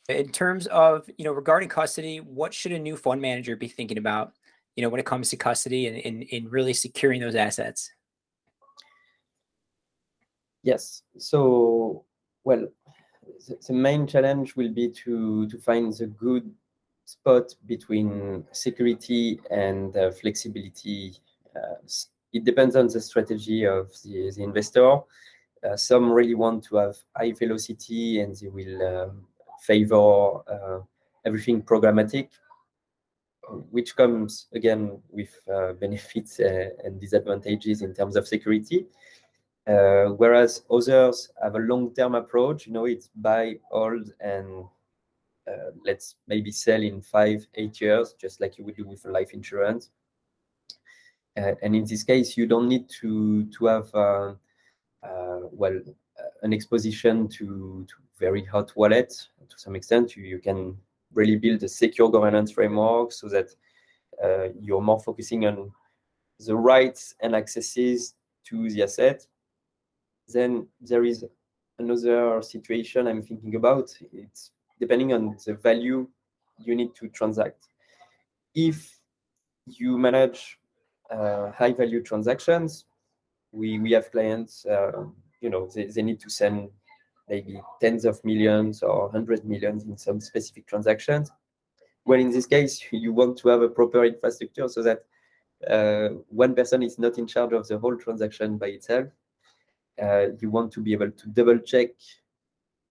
In 0.08 0.30
terms 0.30 0.66
of, 0.68 1.08
you 1.18 1.24
know, 1.24 1.32
regarding 1.32 1.68
custody, 1.68 2.18
what 2.18 2.54
should 2.54 2.72
a 2.72 2.78
new 2.78 2.96
fund 2.96 3.20
manager 3.20 3.56
be 3.56 3.68
thinking 3.68 3.98
about, 3.98 4.32
you 4.74 4.82
know, 4.82 4.88
when 4.88 5.00
it 5.00 5.06
comes 5.06 5.30
to 5.30 5.36
custody 5.36 5.86
and 5.86 5.96
in, 5.98 6.22
in 6.22 6.48
really 6.48 6.72
securing 6.72 7.20
those 7.20 7.34
assets? 7.34 7.92
Yes. 10.62 11.02
So, 11.18 12.04
well, 12.44 12.68
the, 13.46 13.58
the 13.66 13.72
main 13.72 14.06
challenge 14.06 14.56
will 14.56 14.70
be 14.70 14.90
to 15.04 15.46
to 15.48 15.58
find 15.58 15.92
the 15.92 16.06
good 16.06 16.50
spot 17.08 17.54
between 17.66 18.44
security 18.52 19.40
and 19.50 19.96
uh, 19.96 20.10
flexibility. 20.10 21.14
Uh, 21.56 21.76
it 22.34 22.44
depends 22.44 22.76
on 22.76 22.86
the 22.86 23.00
strategy 23.00 23.64
of 23.64 23.90
the, 24.04 24.30
the 24.36 24.42
investor. 24.42 25.00
Uh, 25.64 25.74
some 25.74 26.12
really 26.12 26.34
want 26.34 26.62
to 26.62 26.76
have 26.76 26.96
high 27.16 27.32
velocity 27.32 28.20
and 28.20 28.36
they 28.36 28.48
will 28.48 28.76
um, 28.86 29.26
favor 29.58 30.36
uh, 30.52 30.80
everything 31.24 31.62
programmatic, 31.62 32.28
which 33.70 33.96
comes 33.96 34.48
again 34.52 35.00
with 35.08 35.34
uh, 35.50 35.72
benefits 35.72 36.38
uh, 36.40 36.68
and 36.84 37.00
disadvantages 37.00 37.80
in 37.80 37.94
terms 37.94 38.16
of 38.16 38.28
security. 38.28 38.84
Whereas 39.64 40.62
others 40.70 41.30
have 41.42 41.54
a 41.54 41.58
long-term 41.58 42.14
approach, 42.14 42.66
you 42.66 42.72
know, 42.72 42.84
it's 42.84 43.10
buy, 43.14 43.58
hold, 43.70 44.12
and 44.20 44.64
uh, 45.48 45.70
let's 45.84 46.16
maybe 46.26 46.50
sell 46.50 46.82
in 46.82 47.00
five, 47.00 47.46
eight 47.54 47.80
years, 47.80 48.14
just 48.20 48.40
like 48.40 48.58
you 48.58 48.64
would 48.64 48.76
do 48.76 48.86
with 48.86 49.04
a 49.06 49.10
life 49.10 49.32
insurance. 49.32 49.90
Uh, 51.36 51.54
and 51.62 51.74
in 51.74 51.84
this 51.84 52.02
case, 52.02 52.36
you 52.36 52.46
don't 52.46 52.68
need 52.68 52.88
to 53.00 53.44
to 53.46 53.66
have 53.66 53.94
uh, 53.94 54.34
uh, 55.02 55.40
well 55.52 55.78
an 56.42 56.52
exposition 56.52 57.28
to, 57.28 57.86
to 57.88 57.94
very 58.18 58.44
hot 58.44 58.72
wallets 58.76 59.28
to 59.48 59.58
some 59.58 59.76
extent. 59.76 60.16
You, 60.16 60.24
you 60.24 60.38
can 60.38 60.76
really 61.14 61.36
build 61.36 61.62
a 61.62 61.68
secure 61.68 62.10
governance 62.10 62.52
framework 62.52 63.12
so 63.12 63.28
that 63.28 63.50
uh, 64.22 64.48
you're 64.60 64.80
more 64.80 65.00
focusing 65.00 65.46
on 65.46 65.72
the 66.40 66.54
rights 66.54 67.14
and 67.20 67.34
accesses 67.34 68.14
to 68.44 68.68
the 68.70 68.82
asset. 68.82 69.26
Then 70.28 70.66
there 70.80 71.04
is 71.04 71.24
another 71.78 72.42
situation 72.42 73.06
I'm 73.06 73.22
thinking 73.22 73.54
about. 73.54 73.96
It's 74.12 74.50
depending 74.80 75.12
on 75.12 75.36
the 75.44 75.54
value 75.54 76.08
you 76.58 76.74
need 76.74 76.94
to 76.96 77.08
transact. 77.08 77.68
If 78.54 78.98
you 79.66 79.98
manage 79.98 80.58
uh, 81.10 81.52
high 81.52 81.72
value 81.72 82.02
transactions, 82.02 82.84
we, 83.52 83.78
we 83.78 83.92
have 83.92 84.10
clients, 84.10 84.66
uh, 84.66 85.04
you 85.40 85.50
know, 85.50 85.68
they, 85.74 85.86
they 85.86 86.02
need 86.02 86.20
to 86.20 86.30
send 86.30 86.70
maybe 87.28 87.60
tens 87.80 88.04
of 88.04 88.22
millions 88.24 88.82
or 88.82 89.10
hundred 89.10 89.44
millions 89.44 89.84
in 89.84 89.96
some 89.96 90.20
specific 90.20 90.66
transactions. 90.66 91.30
Well, 92.04 92.20
in 92.20 92.30
this 92.30 92.46
case, 92.46 92.82
you 92.90 93.12
want 93.12 93.38
to 93.38 93.48
have 93.48 93.62
a 93.62 93.68
proper 93.68 94.04
infrastructure 94.04 94.68
so 94.68 94.82
that 94.82 95.04
uh, 95.68 96.14
one 96.28 96.54
person 96.54 96.82
is 96.82 96.98
not 96.98 97.18
in 97.18 97.26
charge 97.26 97.52
of 97.52 97.66
the 97.66 97.78
whole 97.78 97.96
transaction 97.96 98.58
by 98.58 98.68
itself. 98.68 99.08
Uh, 100.00 100.28
you 100.40 100.50
want 100.50 100.72
to 100.72 100.80
be 100.80 100.92
able 100.92 101.10
to 101.10 101.28
double 101.28 101.58
check 101.58 101.88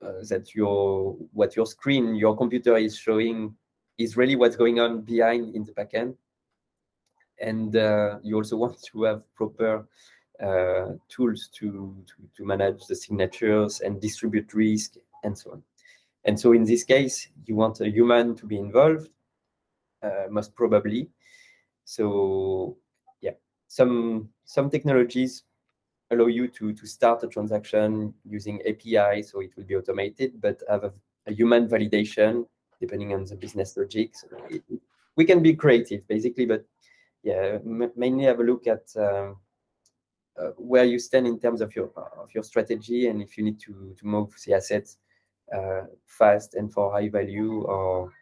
uh, 0.02 0.24
that 0.30 0.54
your 0.54 1.16
what 1.34 1.56
your 1.56 1.66
screen, 1.66 2.16
your 2.16 2.36
computer 2.36 2.78
is 2.78 2.98
showing 2.98 3.56
is 3.98 4.16
really 4.18 4.36
what's 4.36 4.56
going 4.56 4.80
on 4.80 5.02
behind 5.02 5.56
in 5.56 5.64
the 5.64 5.72
backend. 5.72 6.16
And 7.40 7.76
uh, 7.76 8.20
you 8.24 8.36
also 8.36 8.58
want 8.64 8.82
to 8.92 9.04
have 9.04 9.24
proper 9.36 9.88
uh, 10.42 10.94
tools 11.10 11.50
to, 11.56 11.96
to, 12.06 12.14
to 12.36 12.46
manage 12.46 12.86
the 12.86 12.96
signatures 12.96 13.82
and 13.82 14.00
distribute 14.00 14.54
risk 14.54 14.96
and 15.24 15.38
so 15.38 15.52
on. 15.52 15.64
And 16.26 16.40
so 16.40 16.54
in 16.54 16.64
this 16.64 16.84
case, 16.84 17.30
you 17.46 17.56
want 17.56 17.82
a 17.82 17.90
human 17.90 18.36
to 18.36 18.46
be 18.46 18.58
involved, 18.58 19.10
uh, 20.04 20.26
most 20.30 20.56
probably. 20.56 21.10
So 21.86 22.78
yeah, 23.22 23.32
some 23.68 24.30
some 24.44 24.70
technologies 24.70 25.44
allow 26.12 26.28
you 26.28 26.48
to, 26.48 26.74
to 26.74 26.88
start 26.88 27.24
a 27.24 27.28
transaction 27.28 28.14
using 28.26 28.62
API, 28.62 29.24
so 29.24 29.42
it 29.42 29.56
will 29.56 29.66
be 29.66 29.76
automated, 29.76 30.40
but 30.42 30.62
have 30.70 30.84
a, 30.84 30.94
a 31.28 31.34
human 31.34 31.68
validation 31.68 32.46
depending 32.80 33.14
on 33.14 33.26
the 33.26 33.36
business 33.36 33.76
logic. 33.76 34.16
So 34.16 34.28
it, 34.50 34.64
we 35.16 35.26
can 35.26 35.42
be 35.42 35.56
creative, 35.56 36.08
basically, 36.08 36.46
but 36.46 36.64
yeah, 37.24 37.58
mainly 37.64 38.26
have 38.26 38.40
a 38.40 38.44
look 38.44 38.68
at 38.68 38.86
um, 38.96 39.38
uh, 40.40 40.52
where 40.58 40.86
you 40.86 41.00
stand 41.00 41.28
in 41.28 41.40
terms 41.40 41.62
of 41.62 41.76
your 41.76 41.90
of 42.18 42.30
your 42.34 42.44
strategy 42.44 43.08
and 43.08 43.22
if 43.22 43.38
you 43.38 43.44
need 43.44 43.60
to 43.60 43.96
to 43.98 44.06
move 44.06 44.34
the 44.46 44.54
assets 44.54 44.98
uh, 45.56 45.82
fast 46.06 46.54
and 46.54 46.72
for 46.72 46.92
high 46.92 47.10
value 47.10 47.64
or 47.64 48.14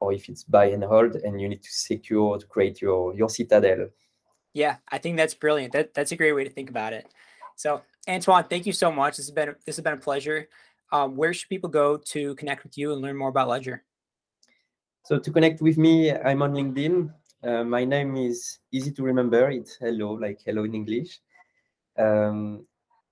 or 0.00 0.12
if 0.12 0.28
it's 0.28 0.42
buy 0.42 0.66
and 0.66 0.82
hold 0.82 1.16
and 1.16 1.40
you 1.40 1.48
need 1.48 1.62
to 1.62 1.70
secure 1.70 2.38
to 2.38 2.46
create 2.46 2.80
your 2.80 3.14
your 3.14 3.28
citadel 3.28 3.88
yeah, 4.54 4.76
I 4.90 4.98
think 4.98 5.16
that's 5.16 5.34
brilliant. 5.34 5.72
That 5.72 5.92
that's 5.92 6.12
a 6.12 6.16
great 6.16 6.32
way 6.32 6.44
to 6.44 6.50
think 6.50 6.70
about 6.70 6.92
it. 6.92 7.06
So, 7.56 7.82
Antoine, 8.08 8.44
thank 8.44 8.66
you 8.66 8.72
so 8.72 8.90
much. 8.90 9.16
This 9.16 9.26
has 9.26 9.34
been 9.34 9.54
this 9.66 9.76
has 9.76 9.82
been 9.82 9.94
a 9.94 9.98
pleasure. 9.98 10.48
Um, 10.92 11.16
where 11.16 11.34
should 11.34 11.48
people 11.48 11.68
go 11.68 11.96
to 11.96 12.34
connect 12.36 12.62
with 12.62 12.78
you 12.78 12.92
and 12.92 13.02
learn 13.02 13.16
more 13.16 13.28
about 13.28 13.48
Ledger? 13.48 13.82
So 15.04 15.18
to 15.18 15.30
connect 15.30 15.60
with 15.60 15.76
me, 15.76 16.12
I'm 16.12 16.40
on 16.40 16.54
LinkedIn. 16.54 17.12
Uh, 17.42 17.64
my 17.64 17.84
name 17.84 18.16
is 18.16 18.58
easy 18.72 18.90
to 18.92 19.02
remember. 19.02 19.50
It's 19.50 19.76
hello, 19.76 20.12
like 20.12 20.40
hello 20.46 20.64
in 20.64 20.74
English. 20.74 21.20
Um, 21.98 22.66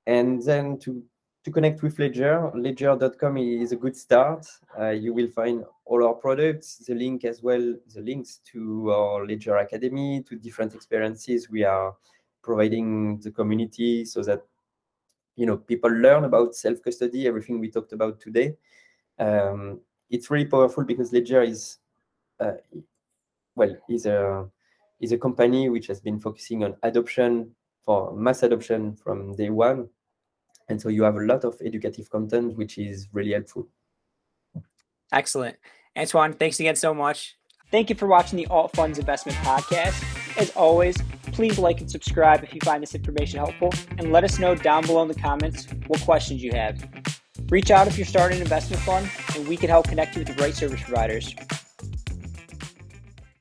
and 0.06 0.42
then 0.42 0.78
to 0.80 1.02
to 1.44 1.50
connect 1.50 1.82
with 1.82 1.98
Ledger, 1.98 2.52
ledger.com 2.54 3.36
is 3.36 3.72
a 3.72 3.76
good 3.76 3.96
start. 3.96 4.46
Uh, 4.78 4.90
you 4.90 5.12
will 5.12 5.28
find 5.28 5.64
all 5.84 6.06
our 6.06 6.14
products, 6.14 6.76
the 6.86 6.94
link 6.94 7.24
as 7.24 7.42
well, 7.42 7.74
the 7.94 8.00
links 8.00 8.40
to 8.52 8.92
our 8.92 9.26
Ledger 9.26 9.56
Academy, 9.56 10.22
to 10.28 10.36
different 10.36 10.74
experiences 10.74 11.50
we 11.50 11.64
are 11.64 11.96
providing 12.42 13.18
the 13.20 13.30
community 13.30 14.04
so 14.04 14.22
that 14.22 14.42
you 15.34 15.46
know 15.46 15.56
people 15.56 15.90
learn 15.90 16.24
about 16.24 16.54
self-custody, 16.54 17.26
everything 17.26 17.58
we 17.58 17.70
talked 17.70 17.92
about 17.92 18.20
today. 18.20 18.56
Um, 19.18 19.80
it's 20.10 20.30
really 20.30 20.46
powerful 20.46 20.84
because 20.84 21.12
Ledger 21.12 21.42
is 21.42 21.78
uh, 22.38 22.52
well 23.56 23.74
is 23.88 24.06
a 24.06 24.48
is 25.00 25.10
a 25.10 25.18
company 25.18 25.68
which 25.68 25.88
has 25.88 26.00
been 26.00 26.20
focusing 26.20 26.62
on 26.62 26.76
adoption 26.84 27.50
for 27.84 28.14
mass 28.14 28.44
adoption 28.44 28.94
from 28.94 29.34
day 29.34 29.50
one 29.50 29.88
and 30.72 30.80
so 30.80 30.88
you 30.88 31.04
have 31.04 31.16
a 31.16 31.20
lot 31.20 31.44
of 31.44 31.60
educative 31.64 32.10
content, 32.10 32.56
which 32.56 32.78
is 32.78 33.08
really 33.12 33.32
helpful. 33.32 33.68
Excellent. 35.12 35.56
Antoine, 35.96 36.32
thanks 36.32 36.58
again 36.58 36.74
so 36.74 36.92
much. 36.92 37.36
Thank 37.70 37.90
you 37.90 37.96
for 37.96 38.06
watching 38.06 38.38
the 38.38 38.46
Alt 38.46 38.74
Funds 38.74 38.98
Investment 38.98 39.38
Podcast. 39.38 40.02
As 40.38 40.50
always, 40.56 40.96
please 41.32 41.58
like 41.58 41.80
and 41.80 41.90
subscribe 41.90 42.42
if 42.42 42.54
you 42.54 42.60
find 42.64 42.82
this 42.82 42.94
information 42.94 43.38
helpful, 43.38 43.70
and 43.98 44.12
let 44.12 44.24
us 44.24 44.38
know 44.38 44.54
down 44.54 44.84
below 44.86 45.02
in 45.02 45.08
the 45.08 45.14
comments 45.14 45.66
what 45.86 46.00
questions 46.00 46.42
you 46.42 46.52
have. 46.52 46.82
Reach 47.50 47.70
out 47.70 47.86
if 47.86 47.98
you're 47.98 48.06
starting 48.06 48.36
an 48.36 48.42
investment 48.42 48.82
fund, 48.82 49.10
and 49.36 49.46
we 49.46 49.56
can 49.56 49.68
help 49.68 49.88
connect 49.88 50.16
you 50.16 50.20
with 50.20 50.28
the 50.34 50.42
right 50.42 50.54
service 50.54 50.82
providers. 50.82 51.34